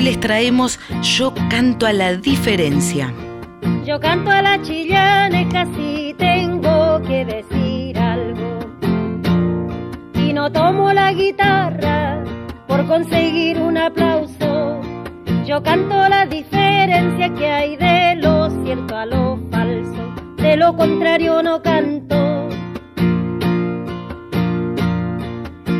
les 0.06 0.20
traemos 0.20 0.78
Yo 1.02 1.34
canto 1.50 1.84
a 1.84 1.92
la 1.92 2.14
diferencia. 2.14 3.12
Yo 3.84 3.98
canto 3.98 4.30
a 4.30 4.40
la 4.40 4.62
chillana, 4.62 5.48
casi 5.48 6.14
tengo 6.16 7.02
que 7.02 7.24
decir 7.24 7.98
algo. 7.98 8.60
Y 10.14 10.32
no 10.32 10.52
tomo 10.52 10.92
la 10.92 11.12
guitarra 11.12 12.22
por 12.68 12.86
conseguir 12.86 13.58
un 13.58 13.78
aplauso. 13.78 14.80
Yo 15.44 15.60
canto 15.64 16.08
la 16.08 16.24
diferencia 16.24 17.34
que 17.34 17.50
hay 17.50 17.76
de 17.76 18.14
lo 18.22 18.48
cierto 18.62 18.96
a 18.96 19.06
lo 19.06 19.40
falso. 19.50 20.04
De 20.36 20.56
lo 20.56 20.76
contrario 20.76 21.42
no 21.42 21.60
canto. 21.62 22.48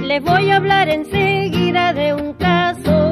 Les 0.02 0.20
voy 0.20 0.50
a 0.50 0.56
hablar 0.56 0.88
enseguida 0.88 1.92
de 1.92 2.12
un 2.12 2.32
caso 2.34 3.05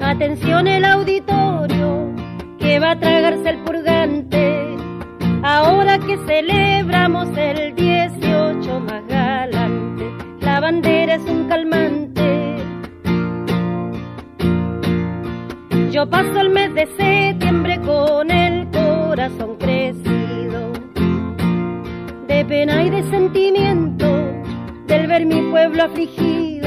Atención 0.00 0.66
el 0.66 0.82
auditorio 0.82 2.14
que 2.58 2.78
va 2.78 2.92
a 2.92 2.98
tragarse 2.98 3.50
el 3.50 3.58
purgante. 3.58 4.76
Ahora 5.42 5.98
que 5.98 6.16
celebramos 6.26 7.28
el 7.36 7.74
18 7.74 8.80
más 8.80 9.06
galante, 9.08 10.04
la 10.40 10.60
bandera 10.60 11.16
es 11.16 11.22
un 11.22 11.48
calmante. 11.48 12.56
Yo 15.90 16.08
paso 16.08 16.40
el 16.40 16.48
mes 16.48 16.72
de 16.74 16.86
septiembre 16.96 17.78
con 17.82 18.30
el 18.30 18.68
corazón 18.70 19.56
crecido, 19.58 20.72
de 22.26 22.44
pena 22.46 22.82
y 22.84 22.88
de 22.90 23.02
sentimiento, 23.10 24.06
del 24.86 25.06
ver 25.06 25.26
mi 25.26 25.42
pueblo 25.50 25.84
afligido, 25.84 26.59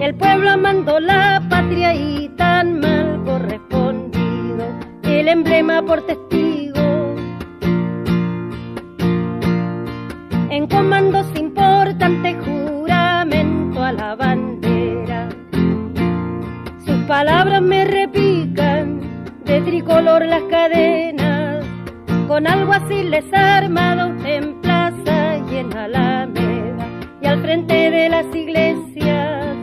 el 0.00 0.14
pueblo 0.14 0.50
amando 0.50 1.00
la 1.00 1.42
patria 1.48 1.94
y 1.94 2.28
tan 2.36 2.80
mal 2.80 3.22
correspondido, 3.24 4.66
el 5.02 5.28
emblema 5.28 5.82
por 5.82 6.06
testigo. 6.06 7.14
En 10.50 10.66
comandos 10.66 11.26
importantes 11.36 12.36
juramento 12.44 13.82
a 13.82 13.92
la 13.92 14.14
bandera 14.14 14.58
sus 16.88 17.02
palabras 17.04 17.60
me 17.60 17.84
repican, 17.84 19.00
de 19.44 19.60
tricolor 19.60 20.24
las 20.24 20.42
cadenas, 20.44 21.62
con 22.26 22.46
algo 22.46 22.72
así 22.72 23.02
les 23.02 23.30
armado 23.32 24.10
en 24.24 24.58
plaza 24.62 25.36
y 25.50 25.56
en 25.56 25.76
alameda, 25.76 26.86
y 27.20 27.26
al 27.26 27.42
frente 27.42 27.90
de 27.90 28.08
las 28.08 28.34
iglesias. 28.34 29.56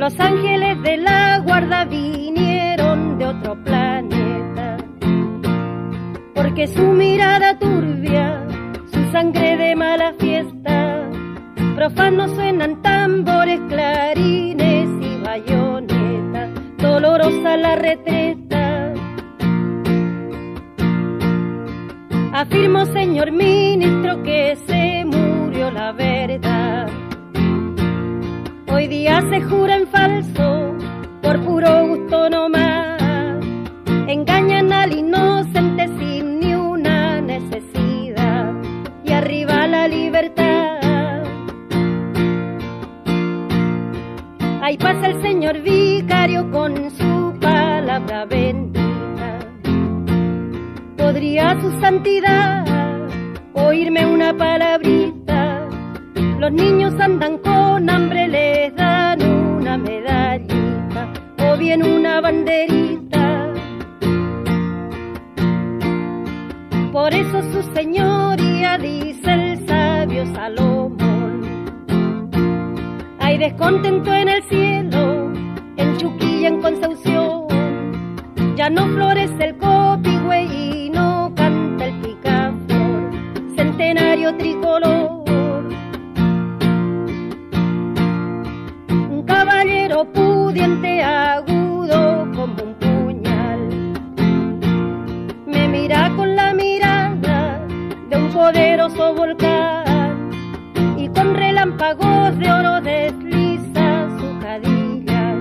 Los 0.00 0.18
ángeles 0.18 0.80
de 0.80 0.96
la 0.96 1.40
guarda 1.40 1.84
vinieron 1.84 3.18
de 3.18 3.26
otro 3.26 3.62
planeta, 3.62 4.78
porque 6.34 6.66
su 6.68 6.80
mirada 6.80 7.58
turbia, 7.58 8.42
su 8.90 9.12
sangre 9.12 9.58
de 9.58 9.76
mala 9.76 10.14
fiesta, 10.18 11.06
profanos 11.76 12.30
suenan 12.30 12.80
tambores, 12.80 13.60
clarines 13.68 14.88
y 15.02 15.22
bayonetas, 15.22 16.48
dolorosa 16.78 17.58
la 17.58 17.76
retreta. 17.76 18.94
Afirmo, 22.32 22.86
señor 22.86 23.32
ministro, 23.32 24.22
que 24.22 24.56
se 24.66 25.04
murió 25.04 25.70
la 25.70 25.92
verdad. 25.92 26.69
Día 28.90 29.22
se 29.30 29.40
jura 29.42 29.76
en 29.76 29.86
falso, 29.86 30.74
por 31.22 31.40
puro 31.44 31.86
gusto 31.86 32.28
nomás. 32.28 33.00
Engañan 34.08 34.72
al 34.72 34.92
inocente 34.92 35.86
sin 35.96 36.40
ni 36.40 36.54
una 36.54 37.20
necesidad. 37.20 38.52
Y 39.04 39.12
arriba 39.12 39.68
la 39.68 39.86
libertad. 39.86 41.22
Ahí 44.60 44.76
pasa 44.76 45.06
el 45.06 45.22
señor 45.22 45.60
vicario 45.62 46.50
con 46.50 46.90
su 46.90 47.38
palabra 47.40 48.24
bendita. 48.24 49.38
Podría 50.96 51.60
su 51.60 51.70
santidad 51.80 52.64
oírme 53.52 54.04
una 54.04 54.36
palabrita. 54.36 55.68
Los 56.40 56.52
niños 56.52 56.94
andan 56.98 57.38
con 57.38 57.88
hambre, 57.88 58.26
bien 61.60 61.82
una 61.82 62.22
banderita. 62.22 63.52
Por 66.90 67.12
eso 67.12 67.42
su 67.52 67.62
señoría 67.74 68.78
dice 68.78 69.30
el 69.30 69.68
sabio 69.68 70.24
Salomón. 70.34 71.42
Hay 73.18 73.36
descontento 73.36 74.12
en 74.12 74.28
el 74.30 74.42
cielo, 74.44 75.32
en 75.76 75.96
Chuquilla, 75.98 76.48
en 76.48 76.62
Concepción. 76.62 77.46
Ya 78.56 78.70
no 78.70 78.88
florece 78.88 79.44
el 79.44 79.56
copihue 79.58 80.42
y 80.44 80.90
no 80.90 81.30
canta 81.36 81.84
el 81.84 82.00
picaflor, 82.00 83.12
centenario 83.54 84.34
tricolor. 84.36 85.24
Un 89.10 89.22
caballero 89.26 90.10
pudiente, 90.50 91.00
agudo 91.00 92.26
como 92.34 92.56
un 92.64 92.74
puñal, 92.74 93.60
me 95.46 95.68
mira 95.68 96.10
con 96.16 96.34
la 96.34 96.52
mirada 96.52 97.64
de 98.08 98.16
un 98.16 98.30
poderoso 98.32 99.14
volcán 99.14 100.28
y 100.96 101.08
con 101.10 101.36
relámpagos 101.36 102.36
de 102.36 102.50
oro 102.50 102.80
desliza 102.80 104.08
su 104.18 104.40
cadilla 104.40 105.36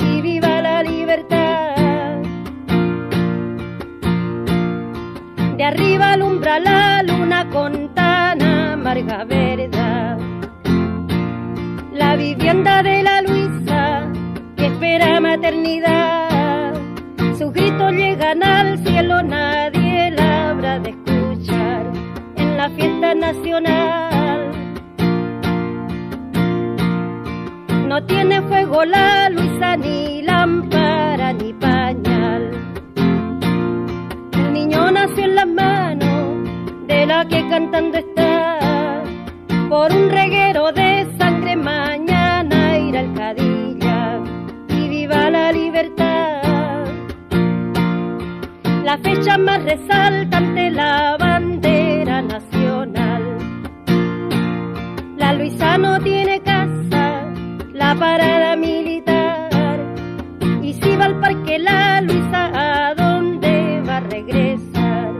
y 0.00 0.20
viva 0.20 0.60
la 0.60 0.82
libertad. 0.82 2.18
De 5.56 5.64
arriba 5.64 6.12
alumbra 6.12 6.60
la 6.60 7.02
luna 7.02 7.48
con 7.48 7.94
tan 7.94 8.42
amarga 8.42 9.24
verdad. 9.24 10.18
La 11.94 12.16
vivienda 12.16 12.82
de 12.82 13.02
la 13.02 13.22
que 13.22 13.41
espera 14.82 15.20
maternidad. 15.20 16.74
Sus 17.38 17.52
gritos 17.52 17.92
llegan 17.92 18.42
al 18.42 18.78
cielo, 18.84 19.22
nadie 19.22 20.10
la 20.10 20.50
habrá 20.50 20.80
de 20.80 20.90
escuchar 20.90 21.86
en 22.34 22.56
la 22.56 22.68
fiesta 22.70 23.14
nacional. 23.14 24.50
No 27.86 28.04
tiene 28.06 28.42
fuego 28.42 28.84
la 28.84 29.30
Luisa, 29.30 29.76
ni 29.76 30.22
lámpara, 30.22 31.32
ni 31.32 31.52
pañal. 31.52 32.50
El 34.32 34.52
niño 34.52 34.90
nació 34.90 35.24
en 35.24 35.34
las 35.36 35.46
manos 35.46 36.48
de 36.88 37.06
la 37.06 37.24
que 37.28 37.48
cantando 37.48 37.98
está. 37.98 38.21
La 49.32 49.38
fecha 49.38 49.50
más 49.50 49.64
resaltante, 49.64 50.70
la 50.70 51.16
bandera 51.18 52.20
nacional. 52.20 53.38
La 55.16 55.32
Luisa 55.32 55.78
no 55.78 55.98
tiene 56.00 56.40
casa, 56.40 57.32
la 57.72 57.94
parada 57.94 58.56
militar. 58.56 59.48
Y 60.60 60.74
si 60.74 60.96
va 60.96 61.06
al 61.06 61.18
parque 61.18 61.58
la 61.58 62.02
Luisa, 62.02 62.50
¿a 62.52 62.94
dónde 62.94 63.82
va 63.88 63.96
a 63.96 64.00
regresar? 64.00 65.12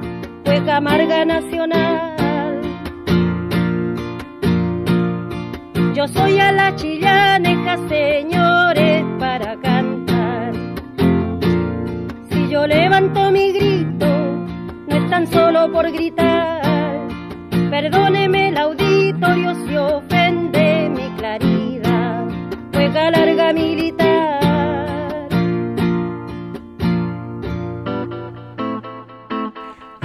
Fue 0.44 0.62
Camarga 0.62 1.24
Nacional. 1.24 2.60
Yo 5.94 6.06
soy 6.08 6.38
a 6.38 6.52
la 6.52 6.76
chillaneja, 6.76 7.78
señores, 7.88 8.31
solo 15.32 15.70
por 15.72 15.90
gritar. 15.90 17.08
Perdóneme 17.70 18.48
el 18.50 18.58
auditorio 18.58 19.54
si 19.66 19.76
ofende 19.76 20.88
mi 20.90 21.10
claridad. 21.16 22.26
Juega 22.72 23.10
larga 23.10 23.52
militar. 23.52 25.28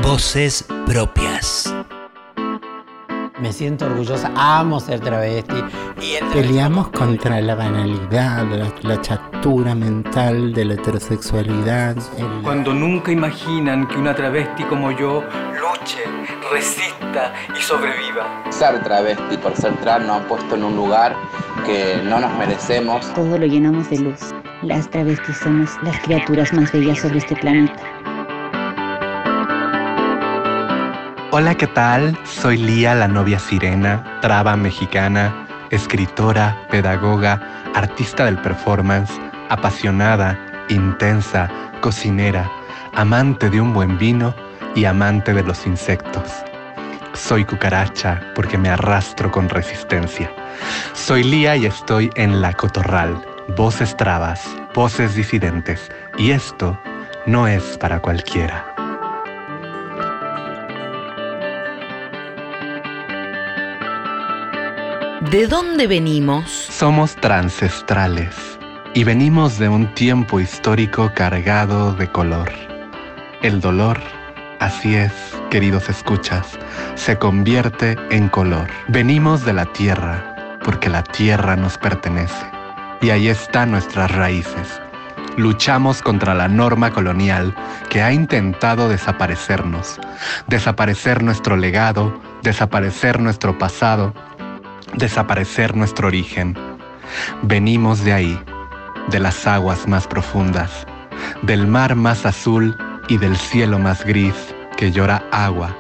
Voces 0.02 0.66
propias. 0.86 1.74
Me 3.40 3.54
siento 3.54 3.86
orgullosa, 3.86 4.32
amo 4.36 4.80
ser 4.80 5.00
travesti. 5.00 5.54
Y 6.02 6.16
el 6.16 6.26
Peleamos 6.34 6.90
contra 6.90 7.40
la 7.40 7.54
banalidad, 7.54 8.46
la, 8.46 8.72
la 8.82 9.02
chatura 9.02 9.76
mental 9.76 10.54
de 10.54 10.66
la 10.66 10.74
heterosexualidad. 10.74 11.96
el- 12.18 12.42
Cuando 12.42 12.74
nunca 12.74 13.12
imaginan 13.12 13.88
que 13.88 13.98
una 13.98 14.16
travesti 14.16 14.64
como 14.64 14.90
yo 14.92 15.24
luche, 15.54 16.00
resista 16.52 17.34
y 17.58 17.62
sobreviva. 17.62 18.44
Ser 18.50 18.82
travesti 18.84 19.38
por 19.38 19.56
ser 19.56 19.76
trans 19.82 20.06
nos 20.08 20.22
han 20.22 20.28
puesto 20.28 20.56
en 20.56 20.64
un 20.64 20.76
lugar 20.76 21.16
que 21.66 22.02
no 22.06 22.20
nos 22.20 22.34
merecemos. 22.40 23.14
Todo 23.14 23.38
lo 23.38 23.46
llenamos 23.46 23.88
de 23.92 24.00
luz. 24.00 24.34
Las 24.64 24.90
travestis 24.90 25.38
somos 25.38 25.70
las 25.84 26.00
criaturas 26.00 26.52
más 26.54 26.72
bellas 26.72 27.00
sobre 27.00 27.20
este 27.20 27.36
planeta. 27.36 27.76
Hola, 31.40 31.54
¿qué 31.54 31.68
tal? 31.68 32.18
Soy 32.24 32.58
Lía, 32.58 32.96
la 32.96 33.08
novia 33.08 33.38
sirena, 33.38 34.18
traba 34.22 34.56
mexicana, 34.56 35.46
escritora, 35.70 36.58
pedagoga, 36.72 37.40
artista 37.76 38.26
del 38.26 38.40
performance, 38.40 39.12
apasionada, 39.48 40.66
intensa, 40.68 41.48
cocinera, 41.80 42.50
amante 42.96 43.52
de 43.52 43.62
un 43.62 43.72
buen 43.72 44.00
vino 44.00 44.34
y 44.74 44.86
amante 44.86 45.32
de 45.32 45.44
los 45.44 45.68
insectos. 45.68 46.44
Soy 47.14 47.46
cucaracha 47.46 48.20
porque 48.34 48.58
me 48.58 48.70
arrastro 48.70 49.30
con 49.30 49.48
resistencia. 49.48 50.32
Soy 50.94 51.22
Lía 51.24 51.56
y 51.56 51.68
estoy 51.68 52.10
en 52.16 52.42
La 52.42 52.52
Cotorral. 52.54 53.24
Voces 53.56 53.96
trabas, 53.96 54.44
voces 54.74 55.14
disidentes. 55.14 55.92
Y 56.18 56.32
esto 56.32 56.80
no 57.28 57.48
es 57.48 57.78
para 57.78 58.00
cualquiera. 58.00 58.77
¿De 65.32 65.46
dónde 65.46 65.88
venimos? 65.88 66.50
Somos 66.50 67.18
transestrales 67.18 68.34
y 68.94 69.04
venimos 69.04 69.60
de 69.60 69.68
un 69.68 69.94
tiempo 69.94 70.40
histórico 70.40 71.12
cargado 71.14 71.92
de 71.94 72.10
color. 72.10 72.50
El 73.42 73.60
dolor, 73.60 74.00
así 74.62 74.96
es, 74.96 75.12
queridos 75.50 75.90
escuchas, 75.90 76.58
se 76.96 77.18
convierte 77.18 77.98
en 78.10 78.30
color. 78.30 78.70
Venimos 78.88 79.44
de 79.44 79.52
la 79.52 79.66
tierra, 79.66 80.58
porque 80.64 80.88
la 80.88 81.04
tierra 81.04 81.58
nos 81.58 81.78
pertenece. 81.78 82.46
Y 83.02 83.10
ahí 83.10 83.28
están 83.28 83.72
nuestras 83.72 84.10
raíces. 84.12 84.80
Luchamos 85.36 86.02
contra 86.02 86.36
la 86.36 86.48
norma 86.48 86.92
colonial 86.92 87.54
que 87.90 88.02
ha 88.02 88.14
intentado 88.14 88.88
desaparecernos, 88.88 90.00
desaparecer 90.48 91.22
nuestro 91.22 91.58
legado, 91.58 92.18
desaparecer 92.44 93.20
nuestro 93.20 93.58
pasado, 93.58 94.14
desaparecer 94.96 95.76
nuestro 95.76 96.08
origen. 96.08 96.58
Venimos 97.44 98.04
de 98.04 98.14
ahí, 98.14 98.40
de 99.10 99.20
las 99.20 99.48
aguas 99.48 99.88
más 99.88 100.08
profundas, 100.08 100.86
del 101.42 101.68
mar 101.68 101.96
más 101.96 102.26
azul 102.26 102.76
y 103.08 103.18
del 103.18 103.38
cielo 103.38 103.80
más 103.80 104.06
gris 104.06 104.36
que 104.76 104.92
llora 104.92 105.24
agua. 105.32 105.76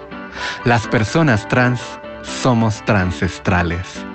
Las 0.65 0.87
personas 0.87 1.47
trans 1.47 1.81
somos 2.21 2.83
transestrales, 2.85 4.05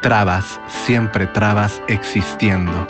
trabas, 0.00 0.60
siempre 0.84 1.26
trabas 1.26 1.80
existiendo. 1.88 2.86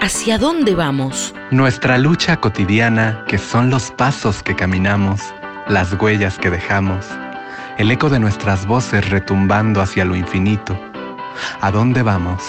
¿Hacia 0.00 0.36
dónde 0.36 0.74
vamos? 0.74 1.34
Nuestra 1.50 1.96
lucha 1.96 2.36
cotidiana, 2.36 3.24
que 3.26 3.38
son 3.38 3.70
los 3.70 3.90
pasos 3.90 4.42
que 4.42 4.54
caminamos, 4.54 5.22
las 5.66 5.94
huellas 5.94 6.36
que 6.38 6.50
dejamos, 6.50 7.06
el 7.78 7.90
eco 7.90 8.08
de 8.08 8.20
nuestras 8.20 8.66
voces 8.66 9.08
retumbando 9.10 9.80
hacia 9.80 10.04
lo 10.04 10.14
infinito. 10.14 10.78
¿A 11.60 11.70
dónde 11.70 12.02
vamos? 12.02 12.42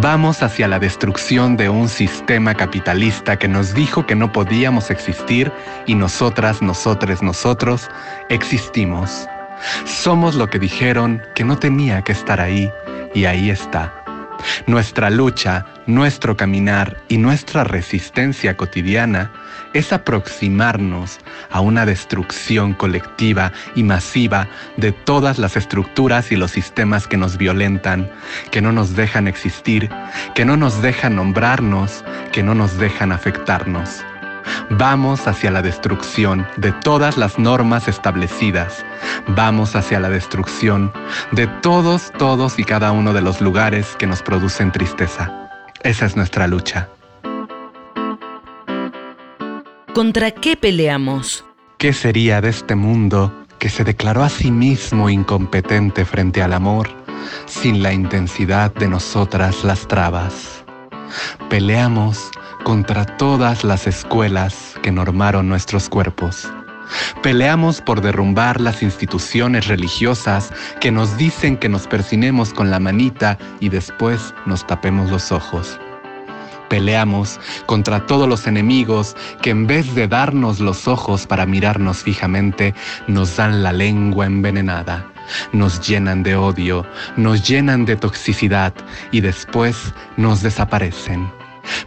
Vamos 0.00 0.42
hacia 0.42 0.68
la 0.68 0.78
destrucción 0.78 1.56
de 1.56 1.68
un 1.68 1.88
sistema 1.88 2.54
capitalista 2.54 3.36
que 3.38 3.48
nos 3.48 3.74
dijo 3.74 4.06
que 4.06 4.14
no 4.14 4.32
podíamos 4.32 4.90
existir 4.90 5.52
y 5.86 5.94
nosotras, 5.94 6.62
nosotres, 6.62 7.22
nosotros 7.22 7.88
existimos. 8.28 9.28
Somos 9.84 10.34
lo 10.34 10.48
que 10.48 10.58
dijeron 10.58 11.22
que 11.34 11.44
no 11.44 11.58
tenía 11.58 12.02
que 12.02 12.12
estar 12.12 12.40
ahí 12.40 12.70
y 13.14 13.24
ahí 13.24 13.50
está. 13.50 13.94
Nuestra 14.66 15.10
lucha, 15.10 15.66
nuestro 15.86 16.36
caminar 16.36 16.96
y 17.08 17.18
nuestra 17.18 17.64
resistencia 17.64 18.56
cotidiana 18.56 19.30
es 19.72 19.92
aproximarnos 19.92 21.18
a 21.50 21.60
una 21.60 21.86
destrucción 21.86 22.74
colectiva 22.74 23.52
y 23.74 23.82
masiva 23.82 24.48
de 24.76 24.92
todas 24.92 25.38
las 25.38 25.56
estructuras 25.56 26.32
y 26.32 26.36
los 26.36 26.50
sistemas 26.50 27.06
que 27.06 27.16
nos 27.16 27.36
violentan, 27.36 28.10
que 28.50 28.60
no 28.60 28.72
nos 28.72 28.96
dejan 28.96 29.28
existir, 29.28 29.90
que 30.34 30.44
no 30.44 30.56
nos 30.56 30.82
dejan 30.82 31.16
nombrarnos, 31.16 32.04
que 32.32 32.42
no 32.42 32.54
nos 32.54 32.78
dejan 32.78 33.12
afectarnos. 33.12 34.04
Vamos 34.70 35.26
hacia 35.26 35.50
la 35.50 35.62
destrucción 35.62 36.46
de 36.56 36.72
todas 36.72 37.16
las 37.16 37.38
normas 37.38 37.88
establecidas. 37.88 38.84
Vamos 39.28 39.76
hacia 39.76 40.00
la 40.00 40.08
destrucción 40.08 40.92
de 41.32 41.46
todos, 41.46 42.12
todos 42.18 42.58
y 42.58 42.64
cada 42.64 42.92
uno 42.92 43.12
de 43.12 43.20
los 43.20 43.40
lugares 43.40 43.96
que 43.98 44.06
nos 44.06 44.22
producen 44.22 44.72
tristeza. 44.72 45.30
Esa 45.82 46.06
es 46.06 46.16
nuestra 46.16 46.46
lucha. 46.46 46.88
¿Contra 49.94 50.30
qué 50.30 50.56
peleamos? 50.56 51.44
¿Qué 51.76 51.92
sería 51.92 52.40
de 52.40 52.50
este 52.50 52.76
mundo 52.76 53.34
que 53.58 53.68
se 53.68 53.82
declaró 53.82 54.22
a 54.22 54.28
sí 54.28 54.52
mismo 54.52 55.10
incompetente 55.10 56.04
frente 56.04 56.42
al 56.42 56.52
amor 56.52 56.88
sin 57.46 57.82
la 57.82 57.92
intensidad 57.92 58.72
de 58.72 58.86
nosotras 58.86 59.64
las 59.64 59.88
trabas? 59.88 60.64
Peleamos 61.48 62.30
contra 62.62 63.04
todas 63.04 63.64
las 63.64 63.88
escuelas 63.88 64.74
que 64.80 64.92
normaron 64.92 65.48
nuestros 65.48 65.88
cuerpos. 65.88 66.48
Peleamos 67.20 67.80
por 67.80 68.00
derrumbar 68.00 68.60
las 68.60 68.84
instituciones 68.84 69.66
religiosas 69.66 70.52
que 70.80 70.92
nos 70.92 71.16
dicen 71.16 71.56
que 71.56 71.68
nos 71.68 71.88
persinemos 71.88 72.54
con 72.54 72.70
la 72.70 72.78
manita 72.78 73.38
y 73.58 73.70
después 73.70 74.34
nos 74.46 74.64
tapemos 74.64 75.10
los 75.10 75.32
ojos. 75.32 75.80
Peleamos 76.70 77.40
contra 77.66 78.06
todos 78.06 78.28
los 78.28 78.46
enemigos 78.46 79.16
que 79.42 79.50
en 79.50 79.66
vez 79.66 79.92
de 79.96 80.06
darnos 80.06 80.60
los 80.60 80.86
ojos 80.86 81.26
para 81.26 81.44
mirarnos 81.44 82.04
fijamente, 82.04 82.74
nos 83.08 83.36
dan 83.36 83.64
la 83.64 83.72
lengua 83.72 84.26
envenenada, 84.26 85.04
nos 85.52 85.84
llenan 85.84 86.22
de 86.22 86.36
odio, 86.36 86.86
nos 87.16 87.42
llenan 87.46 87.86
de 87.86 87.96
toxicidad 87.96 88.72
y 89.10 89.20
después 89.20 89.92
nos 90.16 90.42
desaparecen. 90.42 91.28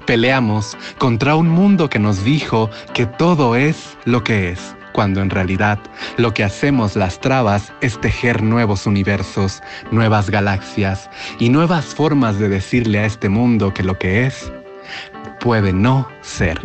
Peleamos 0.06 0.78
contra 0.98 1.38
un 1.38 1.48
mundo 1.48 1.90
que 1.90 2.00
nos 2.00 2.26
dijo 2.26 2.70
que 2.94 3.06
todo 3.06 3.56
es 3.56 3.98
lo 4.04 4.22
que 4.22 4.52
es, 4.52 4.76
cuando 4.92 5.22
en 5.22 5.30
realidad 5.30 5.80
lo 6.18 6.34
que 6.34 6.44
hacemos 6.44 6.98
las 6.98 7.22
trabas 7.22 7.72
es 7.80 8.02
tejer 8.02 8.44
nuevos 8.44 8.86
universos, 8.86 9.62
nuevas 9.92 10.30
galaxias 10.30 11.10
y 11.40 11.48
nuevas 11.48 11.86
formas 11.86 12.38
de 12.38 12.50
decirle 12.50 13.00
a 13.00 13.06
este 13.06 13.30
mundo 13.30 13.74
que 13.74 13.84
lo 13.84 13.98
que 13.98 14.26
es 14.26 14.52
puede 15.44 15.74
no 15.74 16.08
ser. 16.22 16.58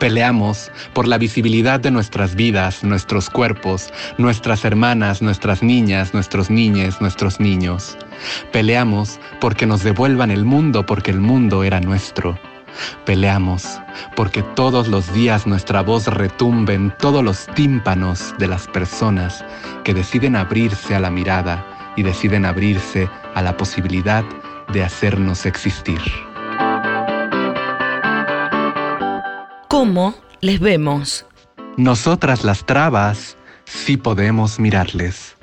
Peleamos 0.00 0.72
por 0.94 1.06
la 1.06 1.16
visibilidad 1.16 1.78
de 1.78 1.92
nuestras 1.92 2.34
vidas, 2.34 2.82
nuestros 2.82 3.30
cuerpos, 3.30 3.92
nuestras 4.18 4.64
hermanas, 4.64 5.22
nuestras 5.22 5.62
niñas, 5.62 6.12
nuestros 6.12 6.50
niñes, 6.50 7.00
nuestros 7.00 7.38
niños. 7.38 7.96
Peleamos 8.50 9.20
porque 9.40 9.64
nos 9.64 9.84
devuelvan 9.84 10.32
el 10.32 10.44
mundo 10.44 10.84
porque 10.84 11.12
el 11.12 11.20
mundo 11.20 11.62
era 11.62 11.80
nuestro. 11.80 12.36
Peleamos 13.04 13.80
porque 14.16 14.42
todos 14.42 14.88
los 14.88 15.14
días 15.14 15.46
nuestra 15.46 15.82
voz 15.82 16.08
retumbe 16.08 16.74
en 16.74 16.92
todos 16.98 17.22
los 17.22 17.46
tímpanos 17.54 18.34
de 18.40 18.48
las 18.48 18.66
personas 18.66 19.44
que 19.84 19.94
deciden 19.94 20.34
abrirse 20.34 20.96
a 20.96 21.00
la 21.00 21.12
mirada 21.12 21.64
y 21.94 22.02
deciden 22.02 22.44
abrirse 22.44 23.08
a 23.36 23.42
la 23.42 23.56
posibilidad 23.56 24.24
de 24.72 24.82
hacernos 24.82 25.46
existir. 25.46 26.00
¿Cómo 29.72 30.14
les 30.42 30.60
vemos? 30.60 31.24
Nosotras 31.78 32.44
las 32.44 32.66
trabas 32.66 33.38
sí 33.64 33.96
podemos 33.96 34.60
mirarles, 34.60 35.38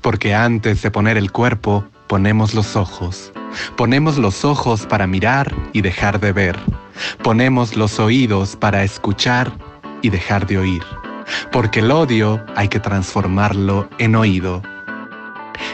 porque 0.00 0.36
antes 0.36 0.82
de 0.82 0.92
poner 0.92 1.16
el 1.16 1.32
cuerpo 1.32 1.84
ponemos 2.06 2.54
los 2.54 2.76
ojos. 2.76 3.32
Ponemos 3.76 4.18
los 4.18 4.44
ojos 4.44 4.86
para 4.86 5.08
mirar 5.08 5.52
y 5.72 5.80
dejar 5.80 6.20
de 6.20 6.30
ver. 6.30 6.56
Ponemos 7.24 7.76
los 7.76 7.98
oídos 7.98 8.54
para 8.54 8.84
escuchar 8.84 9.50
y 10.00 10.10
dejar 10.10 10.46
de 10.46 10.58
oír. 10.58 10.82
Porque 11.50 11.80
el 11.80 11.90
odio 11.90 12.40
hay 12.54 12.68
que 12.68 12.78
transformarlo 12.78 13.90
en 13.98 14.14
oído. 14.14 14.62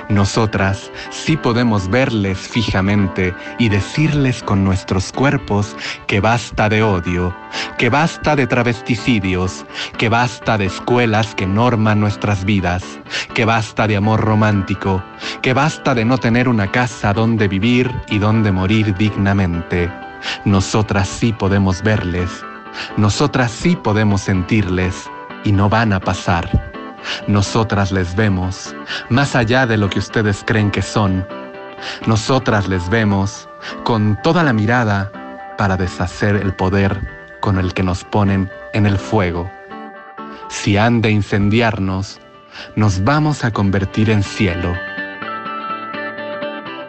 Nosotras 0.09 0.91
sí 1.11 1.37
podemos 1.37 1.89
verles 1.89 2.39
fijamente 2.39 3.35
y 3.59 3.69
decirles 3.69 4.43
con 4.43 4.65
nuestros 4.65 5.13
cuerpos 5.13 5.77
que 6.07 6.21
basta 6.21 6.69
de 6.69 6.83
odio, 6.83 7.35
que 7.77 7.91
basta 7.91 8.35
de 8.35 8.47
travesticidios, 8.47 9.67
que 9.99 10.09
basta 10.09 10.57
de 10.57 10.67
escuelas 10.67 11.35
que 11.35 11.47
norman 11.47 12.01
nuestras 12.01 12.45
vidas, 12.45 12.83
que 13.35 13.45
basta 13.45 13.87
de 13.87 13.97
amor 13.97 14.21
romántico, 14.21 15.03
que 15.43 15.53
basta 15.53 15.95
de 15.95 16.05
no 16.05 16.19
tener 16.19 16.49
una 16.49 16.71
casa 16.71 17.13
donde 17.13 17.49
vivir 17.49 17.91
y 18.09 18.19
donde 18.19 18.53
morir 18.53 18.95
dignamente. 18.97 19.91
Nosotras 20.45 21.09
sí 21.09 21.33
podemos 21.33 21.83
verles, 21.83 22.31
nosotras 22.97 23.53
sí 23.53 23.77
podemos 23.77 24.23
sentirles 24.23 25.09
y 25.45 25.53
no 25.53 25.69
van 25.69 25.93
a 25.93 26.01
pasar. 26.01 26.78
Nosotras 27.27 27.93
les 27.93 28.15
vemos, 28.15 28.75
más 29.09 29.37
allá 29.37 29.67
de 29.67 29.77
lo 29.77 29.89
que 29.89 29.99
ustedes 29.99 30.43
creen 30.47 30.71
que 30.71 30.83
son. 30.83 31.27
Nosotras 32.07 32.69
les 32.69 32.89
vemos 32.89 33.49
con 33.85 34.21
toda 34.23 34.43
la 34.43 34.53
mirada 34.53 35.11
para 35.57 35.77
deshacer 35.77 36.37
el 36.37 36.55
poder 36.55 37.01
con 37.41 37.59
el 37.59 37.73
que 37.75 37.83
nos 37.83 38.05
ponen 38.05 38.51
en 38.73 38.87
el 38.87 38.99
fuego. 38.99 39.51
Si 40.49 40.77
han 40.77 41.01
de 41.03 41.11
incendiarnos, 41.11 42.21
nos 42.77 43.05
vamos 43.05 43.45
a 43.45 43.51
convertir 43.51 44.11
en 44.11 44.23
cielo. 44.23 44.75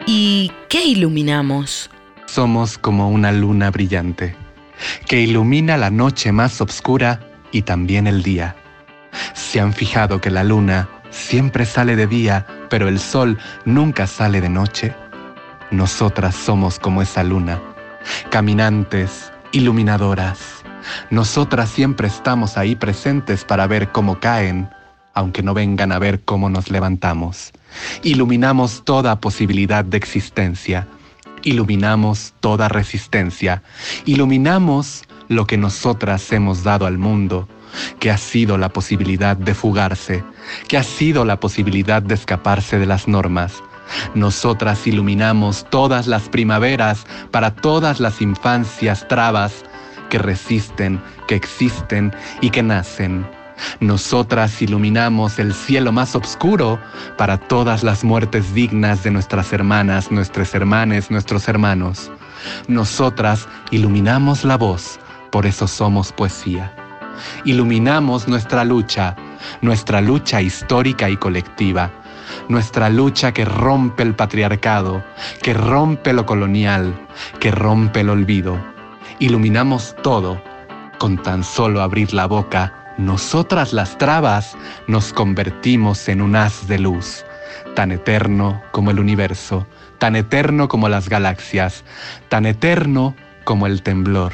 ¿Y 0.05 0.51
qué 0.69 0.85
iluminamos? 0.85 1.89
Somos 2.25 2.77
como 2.77 3.09
una 3.09 3.31
luna 3.31 3.69
brillante, 3.69 4.35
que 5.07 5.21
ilumina 5.21 5.77
la 5.77 5.89
noche 5.89 6.31
más 6.31 6.61
oscura 6.61 7.19
y 7.51 7.63
también 7.63 8.07
el 8.07 8.23
día. 8.23 8.55
¿Se 9.33 9.59
han 9.59 9.73
fijado 9.73 10.21
que 10.21 10.29
la 10.29 10.43
luna 10.43 10.89
siempre 11.09 11.65
sale 11.65 11.95
de 11.95 12.07
día, 12.07 12.45
pero 12.69 12.87
el 12.87 12.99
sol 12.99 13.37
nunca 13.65 14.07
sale 14.07 14.41
de 14.41 14.49
noche? 14.49 14.95
Nosotras 15.71 16.35
somos 16.35 16.79
como 16.79 17.01
esa 17.01 17.23
luna, 17.23 17.61
caminantes, 18.29 19.31
iluminadoras. 19.51 20.39
Nosotras 21.09 21.69
siempre 21.69 22.07
estamos 22.07 22.57
ahí 22.57 22.75
presentes 22.75 23.45
para 23.45 23.67
ver 23.67 23.91
cómo 23.91 24.19
caen, 24.19 24.69
aunque 25.13 25.43
no 25.43 25.53
vengan 25.53 25.91
a 25.91 25.99
ver 25.99 26.21
cómo 26.21 26.49
nos 26.49 26.71
levantamos. 26.71 27.51
Iluminamos 28.03 28.83
toda 28.83 29.19
posibilidad 29.19 29.85
de 29.85 29.97
existencia. 29.97 30.87
Iluminamos 31.43 32.33
toda 32.39 32.67
resistencia. 32.67 33.61
Iluminamos 34.05 35.03
lo 35.27 35.45
que 35.45 35.57
nosotras 35.57 36.31
hemos 36.31 36.63
dado 36.63 36.85
al 36.85 36.97
mundo, 36.97 37.47
que 37.99 38.11
ha 38.11 38.17
sido 38.17 38.57
la 38.57 38.69
posibilidad 38.69 39.37
de 39.37 39.53
fugarse, 39.53 40.23
que 40.67 40.77
ha 40.77 40.83
sido 40.83 41.25
la 41.25 41.39
posibilidad 41.39 42.01
de 42.01 42.15
escaparse 42.15 42.79
de 42.79 42.85
las 42.85 43.07
normas. 43.07 43.63
Nosotras 44.13 44.85
iluminamos 44.87 45.65
todas 45.69 46.07
las 46.07 46.29
primaveras 46.29 47.05
para 47.31 47.55
todas 47.55 47.99
las 47.99 48.21
infancias 48.21 49.07
trabas 49.07 49.63
que 50.09 50.19
resisten, 50.19 51.01
que 51.27 51.35
existen 51.35 52.13
y 52.41 52.49
que 52.49 52.63
nacen. 52.63 53.25
Nosotras 53.79 54.61
iluminamos 54.61 55.37
el 55.39 55.53
cielo 55.53 55.91
más 55.91 56.15
oscuro 56.15 56.79
para 57.17 57.37
todas 57.37 57.83
las 57.83 58.03
muertes 58.03 58.53
dignas 58.53 59.03
de 59.03 59.11
nuestras 59.11 59.51
hermanas, 59.53 60.11
nuestros 60.11 60.53
hermanes, 60.55 61.11
nuestros 61.11 61.47
hermanos. 61.47 62.11
Nosotras 62.67 63.47
iluminamos 63.71 64.45
la 64.45 64.57
voz, 64.57 64.99
por 65.29 65.45
eso 65.45 65.67
somos 65.67 66.11
poesía. 66.11 66.73
Iluminamos 67.45 68.27
nuestra 68.27 68.63
lucha, 68.63 69.15
nuestra 69.61 70.01
lucha 70.01 70.41
histórica 70.41 71.09
y 71.09 71.17
colectiva, 71.17 71.91
nuestra 72.47 72.89
lucha 72.89 73.33
que 73.33 73.45
rompe 73.45 74.03
el 74.03 74.15
patriarcado, 74.15 75.03
que 75.41 75.53
rompe 75.53 76.13
lo 76.13 76.25
colonial, 76.25 76.93
que 77.39 77.51
rompe 77.51 78.01
el 78.01 78.09
olvido. 78.09 78.59
Iluminamos 79.19 79.95
todo. 80.03 80.41
Con 80.97 81.21
tan 81.21 81.45
solo 81.45 81.81
abrir 81.81 82.13
la 82.13 82.25
boca, 82.25 82.93
nosotras 82.97 83.71
las 83.71 83.97
trabas 83.97 84.57
nos 84.87 85.13
convertimos 85.13 86.09
en 86.09 86.21
un 86.21 86.35
haz 86.35 86.67
de 86.67 86.79
luz, 86.79 87.23
tan 87.73 87.93
eterno 87.93 88.61
como 88.71 88.91
el 88.91 88.99
universo, 88.99 89.65
tan 89.99 90.17
eterno 90.17 90.67
como 90.67 90.89
las 90.89 91.07
galaxias, 91.07 91.85
tan 92.27 92.45
eterno 92.45 93.15
como 93.45 93.67
el 93.67 93.83
temblor, 93.83 94.33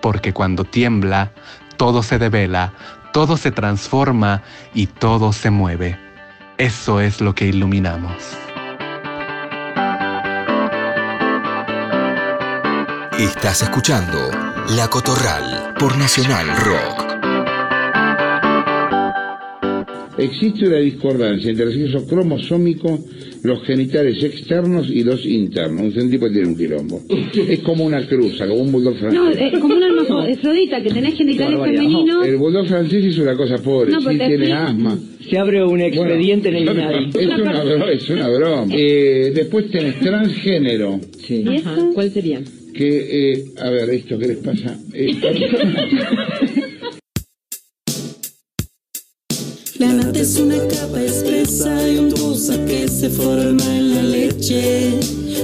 porque 0.00 0.32
cuando 0.32 0.62
tiembla, 0.62 1.32
todo 1.76 2.02
se 2.02 2.18
devela, 2.18 2.72
todo 3.12 3.36
se 3.36 3.50
transforma 3.50 4.42
y 4.74 4.86
todo 4.86 5.32
se 5.32 5.50
mueve. 5.50 5.98
Eso 6.58 7.00
es 7.00 7.20
lo 7.20 7.34
que 7.34 7.46
iluminamos. 7.46 8.36
Estás 13.18 13.62
escuchando 13.62 14.30
La 14.70 14.88
Cotorral 14.88 15.74
por 15.78 15.96
Nacional 15.96 16.54
Rock. 16.58 17.05
Existe 20.18 20.66
una 20.66 20.78
discordancia 20.78 21.50
entre 21.50 21.66
el 21.66 21.72
sexo 21.74 22.06
cromosómico, 22.06 22.98
los 23.42 23.62
genitales 23.64 24.22
externos 24.24 24.88
y 24.90 25.04
los 25.04 25.24
internos. 25.26 25.94
Un 25.94 26.10
tipo 26.10 26.30
tiene 26.30 26.48
un 26.48 26.56
quilombo. 26.56 27.02
Es 27.48 27.60
como 27.60 27.84
una 27.84 28.06
cruza, 28.06 28.46
como 28.48 28.62
un 28.62 28.72
bulldog 28.72 28.96
francés. 28.96 29.20
No, 29.20 29.30
es 29.30 29.58
como 29.60 29.74
una 29.76 29.86
hermafrodita, 29.88 30.82
que 30.82 30.90
tenés 30.90 31.14
genitales 31.16 31.60
femeninos. 31.60 32.26
El 32.26 32.36
bulldog 32.38 32.66
francés 32.66 33.04
es 33.04 33.18
una 33.18 33.36
cosa 33.36 33.58
pobre, 33.58 33.92
No, 33.92 34.00
sí 34.00 34.06
te 34.06 34.26
tiene 34.26 34.34
explico. 34.34 34.56
asma. 34.56 34.98
Se 35.28 35.38
abre 35.38 35.64
un 35.64 35.80
expediente 35.80 36.48
en 36.48 36.54
el 36.56 36.64
Bueno. 36.64 36.90
Es 37.14 37.26
una, 37.26 37.90
es 37.92 38.10
una 38.10 38.28
broma. 38.28 38.66
Eh, 38.74 39.32
después 39.34 39.70
tenés 39.70 39.98
transgénero. 40.00 41.00
Sí. 41.26 41.44
¿Y 41.46 41.56
eso? 41.56 41.90
¿Cuál 41.92 42.10
sería? 42.10 42.40
Que, 42.72 43.32
eh, 43.32 43.44
a 43.58 43.70
ver, 43.70 43.90
¿esto 43.90 44.18
qué 44.18 44.28
les 44.28 44.38
pasa? 44.38 44.78
Eh, 44.94 45.14
La 49.78 49.92
nata 49.92 50.20
es 50.20 50.38
una 50.38 50.56
capa 50.68 51.02
espesa 51.02 51.86
y 51.86 51.98
untuosa 51.98 52.56
que 52.64 52.88
se 52.88 53.10
forma 53.10 53.62
en 53.76 53.94
la 53.94 54.02
leche. 54.02 54.98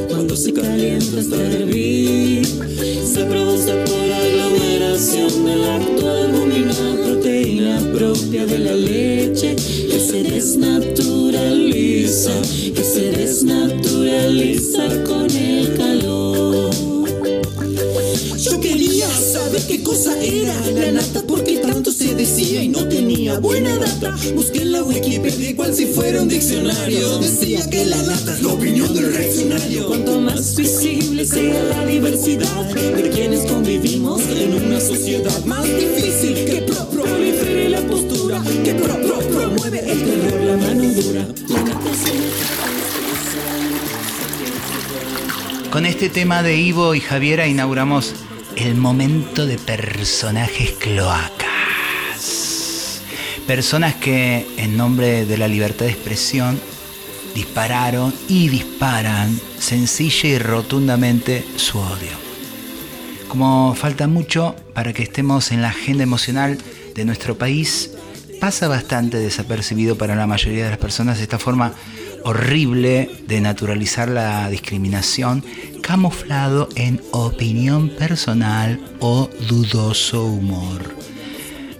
Cuando 0.08 0.34
se 0.34 0.54
calienta 0.54 1.20
hasta 1.20 1.36
hervir, 1.36 2.46
se 2.46 3.26
produce 3.26 3.72
por 3.72 4.10
aglomeración 4.10 5.44
de 5.44 5.56
lactoalbumina, 5.56 6.72
proteína 7.04 7.78
propia 7.92 8.46
de 8.46 8.58
la 8.58 8.74
leche, 8.74 9.54
que 9.54 10.00
se 10.00 10.22
desnaturaliza, 10.22 12.32
que 12.74 12.84
se 12.84 13.10
desnaturaliza 13.10 15.04
con 15.04 15.30
el 15.30 15.76
calor. 15.76 17.01
Saber 19.32 19.62
qué 19.66 19.82
cosa 19.82 20.14
era 20.22 20.54
la 20.72 20.92
nata, 20.92 21.22
porque 21.26 21.56
tanto 21.56 21.90
se 21.90 22.14
decía 22.14 22.62
y 22.62 22.68
no 22.68 22.86
tenía 22.86 23.38
buena 23.38 23.74
data. 23.78 24.14
Busqué 24.34 24.60
en 24.60 24.72
la 24.72 24.82
Wikipedia 24.82 25.56
cual 25.56 25.74
si 25.74 25.86
fuera 25.86 26.20
un 26.20 26.28
diccionario. 26.28 27.18
Decía 27.18 27.66
que 27.70 27.86
la 27.86 27.96
nata 28.02 28.34
es 28.34 28.42
la 28.42 28.52
opinión 28.52 28.92
del 28.92 29.10
reaccionario. 29.10 29.86
Cuanto 29.86 30.20
más 30.20 30.54
visible 30.54 31.24
sea 31.24 31.62
la 31.62 31.86
diversidad 31.86 32.64
de 32.74 33.08
quienes 33.08 33.50
convivimos 33.50 34.20
en 34.20 34.52
una 34.52 34.78
sociedad 34.78 35.44
más 35.46 35.64
difícil 35.64 36.34
que 36.44 36.62
pro 36.66 36.90
prolifere 36.90 37.70
la 37.70 37.80
postura, 37.86 38.42
que 38.62 38.74
pro 38.74 39.00
pro 39.00 39.18
promueve 39.18 39.78
el 39.90 39.98
terror, 39.98 40.40
la 40.42 40.56
mano 40.58 40.92
dura. 40.92 41.26
La 41.48 41.62
nata 41.62 41.90
Con 45.70 45.86
este 45.86 46.10
tema 46.10 46.42
de 46.42 46.58
Ivo 46.58 46.94
y 46.94 47.00
Javiera 47.00 47.46
inauguramos 47.46 48.12
el 48.56 48.74
momento 48.74 49.46
de 49.46 49.58
personajes 49.58 50.72
cloacas. 50.72 51.42
Personas 53.46 53.94
que 53.96 54.46
en 54.56 54.76
nombre 54.76 55.26
de 55.26 55.38
la 55.38 55.48
libertad 55.48 55.86
de 55.86 55.92
expresión 55.92 56.60
dispararon 57.34 58.14
y 58.28 58.48
disparan 58.48 59.40
sencilla 59.58 60.28
y 60.28 60.38
rotundamente 60.38 61.44
su 61.56 61.78
odio. 61.78 62.12
Como 63.28 63.74
falta 63.74 64.06
mucho 64.06 64.54
para 64.74 64.92
que 64.92 65.02
estemos 65.02 65.52
en 65.52 65.62
la 65.62 65.68
agenda 65.68 66.02
emocional 66.02 66.58
de 66.94 67.04
nuestro 67.04 67.38
país, 67.38 67.92
pasa 68.40 68.68
bastante 68.68 69.18
desapercibido 69.18 69.96
para 69.96 70.14
la 70.14 70.26
mayoría 70.26 70.64
de 70.64 70.70
las 70.70 70.78
personas 70.78 71.18
esta 71.18 71.38
forma 71.38 71.72
horrible 72.24 73.10
de 73.26 73.40
naturalizar 73.40 74.08
la 74.08 74.48
discriminación 74.48 75.44
camuflado 75.82 76.68
en 76.76 77.00
opinión 77.10 77.88
personal 77.90 78.80
o 79.00 79.28
dudoso 79.48 80.24
humor. 80.24 80.94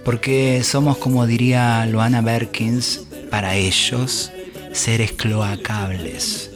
Porque 0.03 0.63
somos, 0.63 0.97
como 0.97 1.25
diría 1.25 1.85
Loana 1.85 2.21
Berkins, 2.21 3.01
para 3.29 3.55
ellos 3.55 4.31
seres 4.73 5.13
cloacables. 5.13 6.51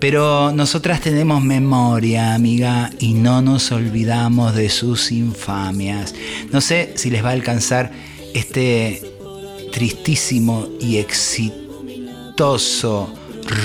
Pero 0.00 0.50
nosotras 0.52 1.00
tenemos 1.00 1.42
memoria, 1.42 2.34
amiga, 2.34 2.90
y 2.98 3.12
no 3.14 3.42
nos 3.42 3.70
olvidamos 3.70 4.54
de 4.54 4.70
sus 4.70 5.12
infamias. 5.12 6.14
No 6.50 6.60
sé 6.60 6.94
si 6.96 7.10
les 7.10 7.22
va 7.24 7.28
a 7.28 7.32
alcanzar 7.32 7.92
este 8.34 9.02
tristísimo 9.70 10.68
y 10.80 10.96
exitoso 10.96 11.60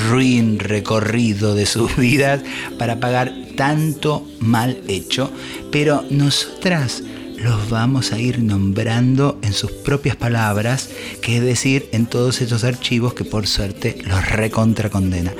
ruin 0.09 0.59
recorrido 0.59 1.55
de 1.55 1.65
sus 1.65 1.95
vidas 1.97 2.41
para 2.77 2.99
pagar 2.99 3.33
tanto 3.55 4.27
mal 4.39 4.77
hecho, 4.87 5.31
pero 5.71 6.03
nosotras 6.09 7.03
los 7.37 7.69
vamos 7.69 8.11
a 8.11 8.19
ir 8.19 8.39
nombrando 8.39 9.37
en 9.41 9.53
sus 9.53 9.71
propias 9.71 10.15
palabras, 10.15 10.89
que 11.21 11.37
es 11.37 11.43
decir, 11.43 11.87
en 11.91 12.07
todos 12.07 12.41
estos 12.41 12.63
archivos 12.63 13.13
que 13.13 13.23
por 13.23 13.45
suerte 13.47 13.97
los 14.05 14.27
recontra 14.29 14.89
condena. 14.89 15.33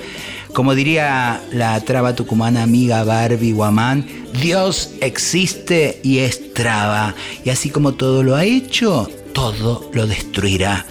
Como 0.53 0.75
diría 0.75 1.41
la 1.51 1.79
traba 1.81 2.15
tucumana 2.15 2.63
amiga 2.63 3.03
Barbie 3.03 3.51
Guamán, 3.51 4.07
Dios 4.41 4.91
existe 5.01 5.99
y 6.03 6.19
es 6.19 6.53
traba, 6.53 7.15
y 7.43 7.49
así 7.49 7.69
como 7.69 7.93
todo 7.93 8.23
lo 8.23 8.35
ha 8.35 8.45
hecho, 8.45 9.09
todo 9.33 9.89
lo 9.93 10.07
destruirá. 10.07 10.85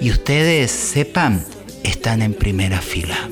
Y 0.00 0.10
ustedes 0.10 0.70
sepan, 0.70 1.44
están 1.82 2.22
en 2.22 2.34
primera 2.34 2.80
fila. 2.80 3.28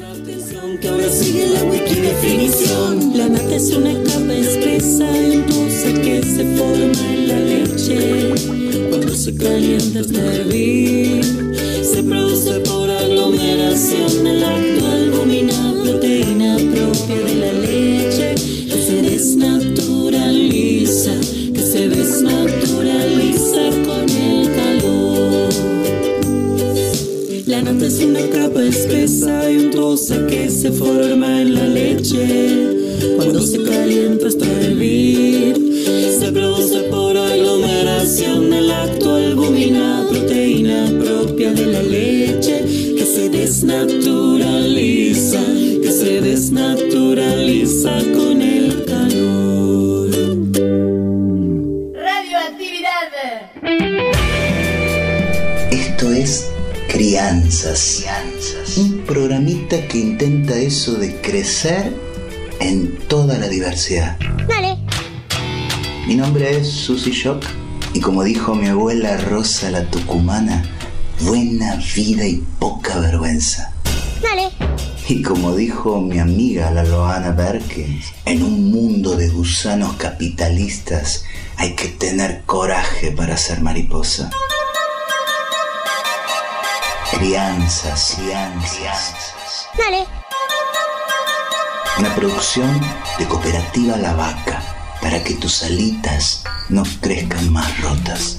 la. 3.19 3.29
La 3.29 3.29
se 6.29 6.45
la. 6.45 8.35
Cuando 8.91 9.15
se 9.15 9.35
calienta 9.35 10.03
se 11.83 12.03
produce 12.03 12.61
por 12.61 12.91
aglomeración 12.91 14.27
el 14.27 14.45
acto 14.45 14.87
albumina, 14.87 15.75
proteína 15.83 16.57
propia 16.57 17.17
de 17.25 17.35
la 17.35 17.53
leche 17.53 18.35
una 28.05 28.29
capa 28.29 28.65
espesa 28.65 29.51
y 29.51 29.57
untuosa 29.57 30.27
que 30.27 30.51
se 30.51 30.71
forma 30.71 31.43
en 31.43 31.55
la 31.55 31.67
leche. 31.67 32.77
Cuando 33.17 33.41
se 33.41 33.63
calienta 33.63 34.29
hasta 34.29 34.47
hervir, 34.47 35.57
se 36.19 36.33
produce 36.33 36.81
por 36.91 37.17
aglomeración 37.17 38.53
el 38.53 38.71
acto 38.71 39.15
albumina, 39.15 40.07
proteína 40.11 40.93
propia 41.03 41.53
de 41.53 41.67
la 41.67 41.83
leche 41.83 42.65
que 42.97 43.05
se 43.05 43.29
desnaturaliza, 43.29 45.41
que 45.83 45.91
se 45.91 46.21
desnaturaliza 46.21 47.99
con 48.15 48.28
Un 58.77 59.05
programita 59.07 59.89
que 59.89 59.97
intenta 59.97 60.55
eso 60.55 60.97
de 60.97 61.19
crecer 61.23 61.95
en 62.61 62.99
toda 63.09 63.39
la 63.39 63.49
diversidad. 63.49 64.19
Dale. 64.47 64.77
Mi 66.07 66.15
nombre 66.15 66.59
es 66.59 66.69
Susy 66.69 67.11
Shock 67.11 67.43
y 67.95 68.01
como 68.01 68.23
dijo 68.23 68.55
mi 68.55 68.69
abuela 68.69 69.17
Rosa 69.17 69.71
la 69.71 69.91
Tucumana, 69.91 70.63
buena 71.21 71.77
vida 71.97 72.27
y 72.27 72.45
poca 72.59 72.99
vergüenza. 72.99 73.73
Dale. 74.21 74.51
Y 75.09 75.23
como 75.23 75.57
dijo 75.57 76.03
mi 76.03 76.19
amiga 76.19 76.71
la 76.71 76.85
Loana 76.85 77.31
Berkins, 77.31 78.13
en 78.27 78.43
un 78.43 78.71
mundo 78.71 79.17
de 79.17 79.31
gusanos 79.31 79.95
capitalistas 79.95 81.25
hay 81.57 81.75
que 81.75 81.89
tener 81.89 82.43
coraje 82.45 83.11
para 83.11 83.39
ser 83.39 83.63
mariposa. 83.63 84.31
Crianzas, 87.19 88.15
crianzas. 88.17 89.67
Dale. 89.77 90.07
Una 91.99 92.15
producción 92.15 92.81
de 93.19 93.27
Cooperativa 93.27 93.97
La 93.97 94.15
Vaca 94.15 94.63
para 95.03 95.25
que 95.25 95.35
tus 95.35 95.65
alitas 95.65 96.45
no 96.69 96.85
crezcan 97.01 97.53
más 97.53 97.81
rotas. 97.81 98.37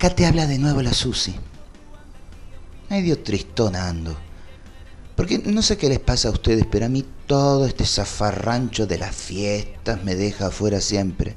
Acá 0.00 0.16
te 0.16 0.24
habla 0.24 0.46
de 0.46 0.56
nuevo 0.56 0.80
la 0.80 0.94
Susi. 0.94 1.34
Medio 2.88 3.18
tristona 3.18 3.86
ando. 3.86 4.16
Porque 5.14 5.36
no 5.36 5.60
sé 5.60 5.76
qué 5.76 5.90
les 5.90 5.98
pasa 5.98 6.28
a 6.28 6.30
ustedes, 6.30 6.64
pero 6.70 6.86
a 6.86 6.88
mí 6.88 7.04
todo 7.26 7.66
este 7.66 7.84
zafarrancho 7.84 8.86
de 8.86 8.96
las 8.96 9.14
fiestas 9.14 10.02
me 10.02 10.14
deja 10.14 10.46
afuera 10.46 10.80
siempre. 10.80 11.36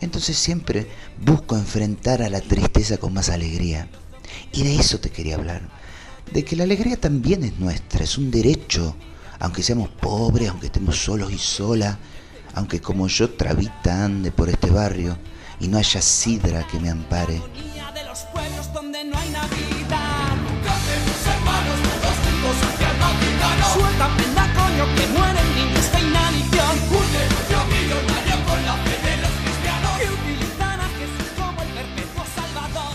Entonces 0.00 0.38
siempre 0.38 0.86
busco 1.20 1.56
enfrentar 1.56 2.22
a 2.22 2.30
la 2.30 2.40
tristeza 2.40 2.98
con 2.98 3.12
más 3.12 3.28
alegría. 3.28 3.88
Y 4.52 4.62
de 4.62 4.76
eso 4.76 5.00
te 5.00 5.10
quería 5.10 5.34
hablar. 5.34 5.62
De 6.32 6.44
que 6.44 6.54
la 6.54 6.62
alegría 6.62 6.96
también 6.96 7.42
es 7.42 7.58
nuestra, 7.58 8.04
es 8.04 8.16
un 8.18 8.30
derecho. 8.30 8.94
Aunque 9.40 9.64
seamos 9.64 9.88
pobres, 9.88 10.48
aunque 10.48 10.66
estemos 10.66 10.96
solos 10.96 11.32
y 11.32 11.38
solas, 11.38 11.98
aunque 12.54 12.80
como 12.80 13.08
yo 13.08 13.30
trabita 13.30 14.04
ande 14.04 14.30
por 14.30 14.48
este 14.48 14.70
barrio 14.70 15.18
y 15.60 15.68
no 15.68 15.78
haya 15.78 16.00
sidra 16.00 16.66
que 16.66 16.78
me 16.78 16.90
ampare. 16.90 17.34
de 17.34 18.04
los 18.04 18.20
pueblos 18.32 18.72
donde 18.72 19.04
no 19.04 19.16
hay 19.16 19.30
Navidad. 19.30 20.36
Cantemos 20.64 21.26
hermanos, 21.26 21.78
todos 21.82 22.16
juntos 22.24 22.56
hacia 22.68 22.90
el 22.90 22.98
Vaticano. 22.98 23.74
Suelta 23.74 24.16
prenda 24.16 24.54
coño 24.54 24.84
que 24.94 25.06
mueren 25.08 25.54
niños 25.56 25.92
de 25.92 26.00
inanición. 26.00 26.74
Un 26.90 27.06
negocio 27.12 27.58
millonario 27.72 28.36
con 28.46 28.64
la 28.64 28.76
fe 28.84 28.96
de 29.08 29.16
los 29.22 29.30
cristianos. 29.42 29.92
Que 29.98 30.06
utilizan 30.10 30.80
a 30.80 30.88
Jesús 30.98 31.28
como 31.36 31.62
el 31.62 31.68
perpetuo 31.68 32.24
salvador. 32.34 32.92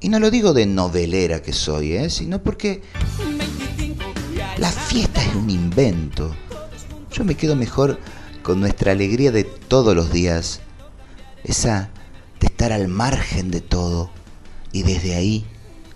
Y 0.00 0.08
no 0.08 0.18
lo 0.20 0.30
digo 0.30 0.52
de 0.52 0.66
novelera 0.66 1.40
que 1.40 1.52
soy, 1.52 1.94
¿eh? 1.94 2.10
sino 2.10 2.42
porque 2.42 2.82
la 4.58 4.70
fiesta 4.70 5.22
es 5.22 5.34
un 5.34 5.48
invento. 5.48 6.34
Yo 7.10 7.24
me 7.24 7.34
quedo 7.34 7.56
mejor 7.56 7.98
con 8.42 8.60
nuestra 8.60 8.92
alegría 8.92 9.32
de 9.32 9.44
todos 9.44 9.94
los 9.94 10.12
días, 10.12 10.60
esa 11.44 11.90
de 12.42 12.48
estar 12.48 12.72
al 12.72 12.88
margen 12.88 13.52
de 13.52 13.60
todo 13.60 14.10
y 14.72 14.82
desde 14.82 15.14
ahí 15.14 15.46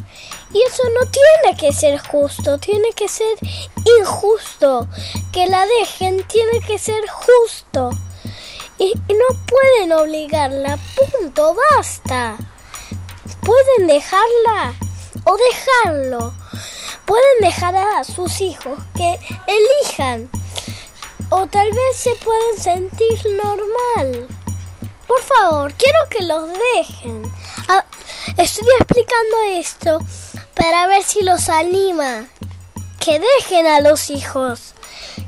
Y 0.53 0.62
eso 0.62 0.82
no 0.98 1.07
tiene 1.07 1.57
que 1.57 1.72
ser 1.72 1.98
justo, 1.98 2.59
tiene 2.59 2.92
que 2.92 3.09
ser 3.09 3.38
injusto. 4.01 4.88
Que 5.32 5.46
la 5.46 5.64
dejen 5.66 6.24
tiene 6.24 6.61
que 6.61 6.78
ser 6.78 7.07
justo. 7.09 7.90
Y, 8.78 8.94
no 8.94 9.36
pueden 9.46 9.92
obligarla, 9.92 10.78
punto, 10.96 11.55
basta. 11.72 12.36
Pueden 13.42 13.86
dejarla 13.86 14.74
o 15.24 15.36
dejarlo. 15.36 16.34
Pueden 17.05 17.40
dejar 17.40 17.76
a 17.76 18.05
sus 18.05 18.40
hijos 18.40 18.78
que 18.96 19.18
elijan 19.46 20.30
o 21.30 21.46
tal 21.46 21.70
vez 21.70 21.96
se 21.96 22.14
pueden 22.16 22.59
sentir 22.59 23.18
normal. 23.44 24.26
Por 25.07 25.22
favor, 25.22 25.72
quiero 25.74 25.98
que 26.09 26.24
los 26.24 26.48
dejen. 26.76 27.22
Ah, 27.68 27.84
estoy 28.36 28.66
explicando 28.78 29.42
esto 29.48 29.98
para 30.55 30.86
ver 30.86 31.03
si 31.03 31.22
los 31.22 31.48
anima. 31.48 32.26
Que 32.98 33.18
dejen 33.18 33.66
a 33.66 33.80
los 33.80 34.11
hijos, 34.11 34.74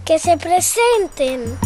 que 0.05 0.19
se 0.19 0.37
presenten. 0.37 1.59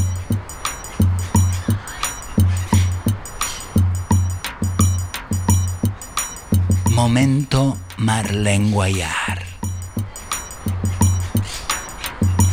Momento 6.90 7.76
Marlene 7.98 8.70
Guayar. 8.70 9.44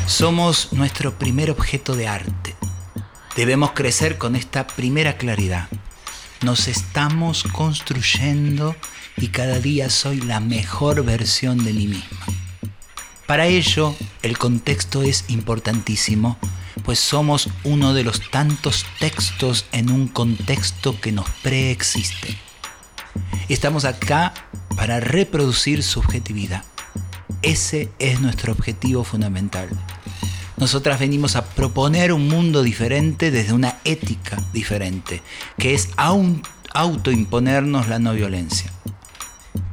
Somos 0.07 0.73
nuestro 0.73 1.17
primer 1.17 1.49
objeto 1.49 1.95
de 1.95 2.07
arte. 2.07 2.55
Debemos 3.35 3.71
crecer 3.71 4.17
con 4.17 4.35
esta 4.35 4.67
primera 4.67 5.17
claridad. 5.17 5.69
Nos 6.41 6.67
estamos 6.67 7.43
construyendo 7.43 8.75
y 9.17 9.27
cada 9.27 9.59
día 9.59 9.89
soy 9.89 10.21
la 10.21 10.39
mejor 10.39 11.03
versión 11.03 11.63
de 11.63 11.73
mí 11.73 11.87
misma. 11.87 12.25
Para 13.25 13.47
ello, 13.47 13.95
el 14.21 14.37
contexto 14.37 15.01
es 15.01 15.25
importantísimo, 15.29 16.37
pues 16.83 16.99
somos 16.99 17.49
uno 17.63 17.93
de 17.93 18.03
los 18.03 18.29
tantos 18.29 18.85
textos 18.99 19.65
en 19.71 19.89
un 19.89 20.07
contexto 20.07 20.99
que 20.99 21.11
nos 21.11 21.29
preexiste. 21.41 22.37
Estamos 23.47 23.85
acá 23.85 24.33
para 24.75 24.99
reproducir 24.99 25.83
subjetividad. 25.83 26.63
Ese 27.41 27.89
es 27.99 28.19
nuestro 28.21 28.53
objetivo 28.53 29.03
fundamental. 29.03 29.69
Nosotras 30.57 30.99
venimos 30.99 31.35
a 31.35 31.45
proponer 31.45 32.13
un 32.13 32.27
mundo 32.27 32.63
diferente 32.63 33.31
desde 33.31 33.53
una 33.53 33.79
ética 33.83 34.41
diferente, 34.53 35.21
que 35.57 35.73
es 35.73 35.89
autoimponernos 36.73 37.87
la 37.87 37.99
no 37.99 38.13
violencia. 38.13 38.71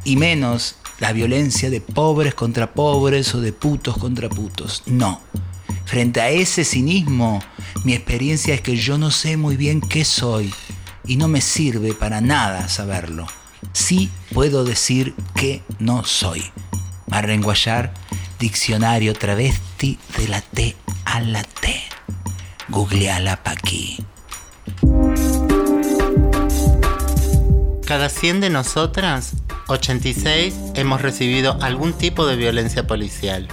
Y 0.05 0.17
menos 0.17 0.77
la 0.99 1.13
violencia 1.13 1.71
de 1.71 1.81
pobres 1.81 2.35
contra 2.35 2.73
pobres 2.73 3.35
o 3.35 3.41
de 3.41 3.53
putos 3.53 3.97
contra 3.97 4.29
putos. 4.29 4.83
No. 4.87 5.21
Frente 5.87 6.21
a 6.21 6.31
ese 6.31 6.65
cinismo, 6.65 7.43
mi 7.85 7.95
experiencia 7.95 8.55
es 8.55 8.61
que 8.61 8.77
yo 8.77 8.99
no 8.99 9.11
sé 9.11 9.37
muy 9.37 9.57
bien 9.57 9.81
qué 9.81 10.05
soy 10.05 10.53
y 11.07 11.17
no 11.17 11.27
me 11.27 11.41
sirve 11.41 11.95
para 11.95 12.21
nada 12.21 12.69
saberlo. 12.69 13.27
Sí 13.73 14.11
puedo 14.33 14.65
decir 14.65 15.15
que 15.35 15.63
no 15.79 16.05
soy. 16.05 16.45
Marrenguayar, 17.09 17.93
diccionario 18.39 19.15
travesti 19.15 19.99
de 20.17 20.29
la 20.29 20.41
T 20.41 20.77
a 21.05 21.21
la 21.21 21.43
T. 21.43 21.83
Googleala 22.69 23.43
pa' 23.43 23.53
aquí. 23.53 23.99
Cada 27.91 28.09
100 28.09 28.39
de 28.39 28.51
nosotras, 28.51 29.33
86 29.67 30.55
hemos 30.77 31.03
recibido 31.03 31.59
algún 31.61 31.93
tipo 31.93 32.25
de 32.25 32.37
violencia 32.37 32.87
policial. 32.87 33.49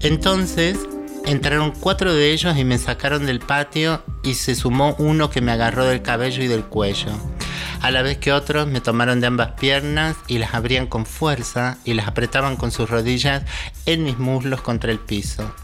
Entonces, 0.00 0.78
entraron 1.26 1.72
cuatro 1.72 2.14
de 2.14 2.32
ellos 2.32 2.56
y 2.56 2.64
me 2.64 2.78
sacaron 2.78 3.26
del 3.26 3.40
patio 3.40 4.02
y 4.22 4.32
se 4.32 4.54
sumó 4.54 4.96
uno 4.98 5.28
que 5.28 5.42
me 5.42 5.52
agarró 5.52 5.84
del 5.84 6.00
cabello 6.00 6.42
y 6.42 6.46
del 6.46 6.64
cuello. 6.64 7.10
A 7.82 7.90
la 7.90 8.00
vez 8.00 8.16
que 8.16 8.32
otros 8.32 8.66
me 8.66 8.80
tomaron 8.80 9.20
de 9.20 9.26
ambas 9.26 9.50
piernas 9.60 10.16
y 10.26 10.38
las 10.38 10.54
abrían 10.54 10.86
con 10.86 11.04
fuerza 11.04 11.76
y 11.84 11.92
las 11.92 12.08
apretaban 12.08 12.56
con 12.56 12.70
sus 12.70 12.88
rodillas 12.88 13.42
en 13.84 14.04
mis 14.04 14.18
muslos 14.18 14.62
contra 14.62 14.90
el 14.90 15.00
piso. 15.00 15.54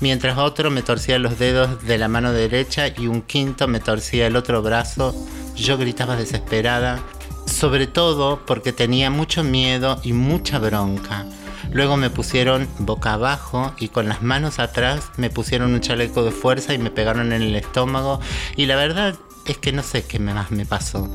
Mientras 0.00 0.36
otro 0.36 0.70
me 0.70 0.82
torcía 0.82 1.18
los 1.18 1.38
dedos 1.38 1.82
de 1.86 1.96
la 1.96 2.08
mano 2.08 2.30
derecha 2.32 2.88
y 2.88 3.06
un 3.06 3.22
quinto 3.22 3.68
me 3.68 3.80
torcía 3.80 4.26
el 4.26 4.36
otro 4.36 4.60
brazo, 4.60 5.14
yo 5.56 5.78
gritaba 5.78 6.16
desesperada, 6.16 7.00
sobre 7.46 7.86
todo 7.86 8.44
porque 8.46 8.72
tenía 8.72 9.10
mucho 9.10 9.44
miedo 9.44 10.00
y 10.02 10.12
mucha 10.12 10.58
bronca. 10.58 11.26
Luego 11.72 11.96
me 11.96 12.10
pusieron 12.10 12.68
boca 12.78 13.14
abajo 13.14 13.72
y 13.78 13.88
con 13.88 14.08
las 14.08 14.22
manos 14.22 14.58
atrás 14.58 15.10
me 15.16 15.30
pusieron 15.30 15.74
un 15.74 15.80
chaleco 15.80 16.24
de 16.24 16.30
fuerza 16.30 16.74
y 16.74 16.78
me 16.78 16.90
pegaron 16.90 17.32
en 17.32 17.42
el 17.42 17.56
estómago 17.56 18.20
y 18.56 18.66
la 18.66 18.76
verdad 18.76 19.14
es 19.46 19.58
que 19.58 19.72
no 19.72 19.82
sé 19.82 20.04
qué 20.04 20.18
más 20.18 20.50
me 20.50 20.66
pasó. 20.66 21.08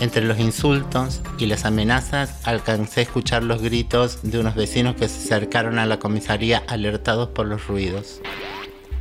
Entre 0.00 0.24
los 0.24 0.40
insultos 0.40 1.20
y 1.38 1.46
las 1.46 1.64
amenazas 1.64 2.40
alcancé 2.44 3.00
a 3.00 3.02
escuchar 3.04 3.44
los 3.44 3.62
gritos 3.62 4.18
de 4.22 4.40
unos 4.40 4.54
vecinos 4.54 4.96
que 4.96 5.08
se 5.08 5.26
acercaron 5.26 5.78
a 5.78 5.86
la 5.86 5.98
comisaría 5.98 6.62
alertados 6.66 7.28
por 7.28 7.46
los 7.46 7.66
ruidos. 7.68 8.20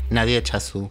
Nadie 0.10 0.44
Chazú. 0.44 0.90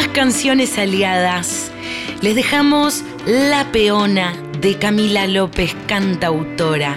Más 0.00 0.08
canciones 0.08 0.78
aliadas. 0.78 1.70
Les 2.22 2.34
dejamos 2.34 3.04
La 3.26 3.70
Peona 3.70 4.32
de 4.58 4.78
Camila 4.78 5.26
López, 5.26 5.76
cantautora. 5.86 6.96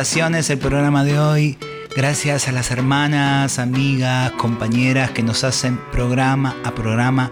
El 0.00 0.58
programa 0.58 1.04
de 1.04 1.18
hoy. 1.18 1.58
Gracias 1.94 2.48
a 2.48 2.52
las 2.52 2.70
hermanas, 2.70 3.58
amigas, 3.58 4.32
compañeras 4.32 5.10
que 5.10 5.22
nos 5.22 5.44
hacen 5.44 5.78
programa 5.92 6.56
a 6.64 6.70
programa 6.70 7.30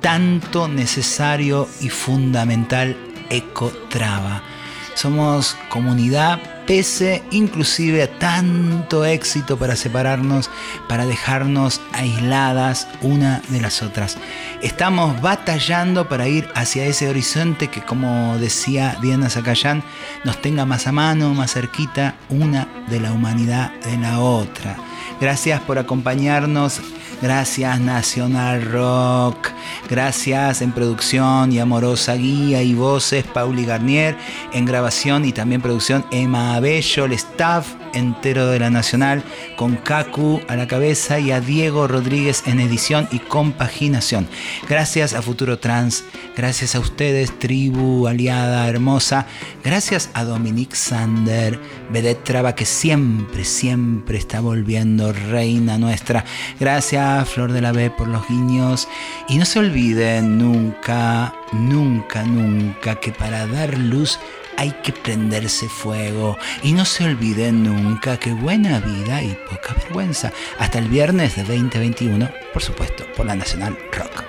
tanto 0.00 0.68
necesario 0.68 1.68
y 1.80 1.88
fundamental 1.88 2.96
Ecotrava. 3.30 4.53
Somos 4.94 5.56
comunidad 5.68 6.40
pese 6.66 7.22
inclusive 7.30 8.02
a 8.02 8.18
tanto 8.18 9.04
éxito 9.04 9.56
para 9.56 9.76
separarnos, 9.76 10.50
para 10.88 11.06
dejarnos 11.06 11.80
aisladas 11.92 12.88
una 13.02 13.42
de 13.48 13.60
las 13.60 13.82
otras. 13.82 14.16
Estamos 14.62 15.20
batallando 15.20 16.08
para 16.08 16.28
ir 16.28 16.48
hacia 16.54 16.86
ese 16.86 17.08
horizonte 17.08 17.68
que, 17.68 17.82
como 17.82 18.38
decía 18.38 18.96
Diana 19.02 19.30
Zacayán, 19.30 19.82
nos 20.24 20.40
tenga 20.40 20.64
más 20.64 20.86
a 20.86 20.92
mano, 20.92 21.34
más 21.34 21.52
cerquita 21.52 22.14
una 22.30 22.66
de 22.88 23.00
la 23.00 23.12
humanidad 23.12 23.72
de 23.82 23.98
la 23.98 24.20
otra. 24.20 24.76
Gracias 25.20 25.60
por 25.60 25.78
acompañarnos 25.78 26.80
Gracias 27.24 27.80
Nacional 27.80 28.70
Rock. 28.70 29.48
Gracias 29.88 30.60
en 30.60 30.72
producción 30.72 31.50
y 31.52 31.58
amorosa 31.58 32.16
guía 32.16 32.62
y 32.62 32.74
voces 32.74 33.24
Pauli 33.24 33.64
Garnier. 33.64 34.14
En 34.52 34.66
grabación 34.66 35.24
y 35.24 35.32
también 35.32 35.62
producción 35.62 36.04
Emma 36.10 36.54
Abello. 36.54 37.06
El 37.06 37.12
staff 37.14 37.66
entero 37.94 38.48
de 38.48 38.58
la 38.58 38.70
Nacional 38.70 39.22
con 39.56 39.76
Kaku 39.76 40.40
a 40.48 40.56
la 40.56 40.66
cabeza 40.66 41.18
y 41.18 41.30
a 41.30 41.40
Diego 41.40 41.86
Rodríguez 41.86 42.42
en 42.46 42.60
edición 42.60 43.08
y 43.10 43.18
compaginación. 43.18 44.28
Gracias 44.68 45.14
a 45.14 45.22
Futuro 45.22 45.58
Trans. 45.58 46.04
Gracias 46.36 46.74
a 46.74 46.80
ustedes, 46.80 47.38
tribu 47.38 48.06
aliada 48.08 48.68
hermosa. 48.68 49.26
Gracias 49.62 50.10
a 50.14 50.24
Dominique 50.24 50.76
Sander, 50.76 51.58
Vedette 51.90 52.24
Traba, 52.24 52.54
que 52.54 52.64
siempre, 52.64 53.44
siempre 53.44 54.18
está 54.18 54.40
volviendo 54.40 55.12
reina 55.12 55.78
nuestra. 55.78 56.24
Gracias, 56.58 57.28
Flor 57.28 57.52
de 57.52 57.60
la 57.60 57.72
B, 57.72 57.90
por 57.90 58.08
los 58.08 58.26
guiños. 58.28 58.88
Y 59.28 59.38
no 59.38 59.44
se 59.44 59.60
olviden 59.60 60.38
nunca, 60.38 61.34
nunca, 61.52 62.24
nunca 62.24 62.96
que 62.96 63.12
para 63.12 63.46
dar 63.46 63.78
luz 63.78 64.18
hay 64.56 64.72
que 64.82 64.92
prenderse 64.92 65.68
fuego. 65.68 66.36
Y 66.62 66.72
no 66.72 66.84
se 66.84 67.04
olviden 67.04 67.64
nunca 67.64 68.16
que 68.18 68.32
buena 68.32 68.80
vida 68.80 69.22
y 69.22 69.36
poca 69.50 69.74
vergüenza. 69.74 70.32
Hasta 70.58 70.78
el 70.78 70.88
viernes 70.88 71.36
de 71.36 71.42
2021, 71.42 72.30
por 72.52 72.62
supuesto, 72.62 73.04
por 73.16 73.26
la 73.26 73.36
Nacional 73.36 73.76
Rock. 73.92 74.24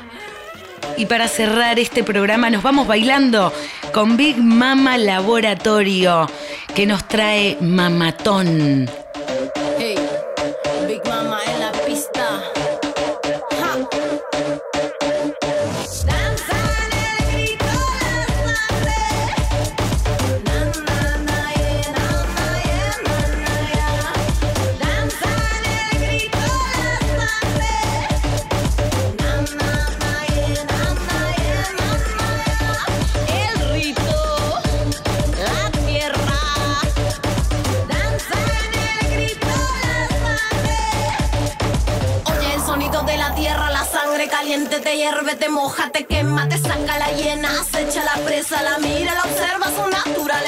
Y 0.98 1.06
para 1.08 1.28
cerrar 1.28 1.78
este 1.78 2.04
programa 2.04 2.50
nos 2.50 2.64
vamos 2.64 2.88
bailando 2.88 3.52
con 3.94 4.16
Big 4.16 4.38
Mama 4.38 4.98
Laboratorio, 4.98 6.30
que 6.74 6.86
nos 6.86 7.08
trae 7.08 7.58
Mamatón. 7.60 8.90
Caliente 44.46 44.80
te 44.80 44.96
hierve, 44.96 45.36
te 45.36 45.50
moja, 45.50 45.90
te 45.90 46.06
quema, 46.06 46.48
te 46.48 46.60
saca 46.60 47.00
la 47.00 47.12
hiena, 47.14 47.50
acecha 47.62 48.04
la 48.04 48.14
presa, 48.24 48.62
la 48.62 48.78
mira, 48.78 49.16
la 49.16 49.24
observa 49.24 49.72
su 49.76 49.90
naturaleza. 49.90 50.46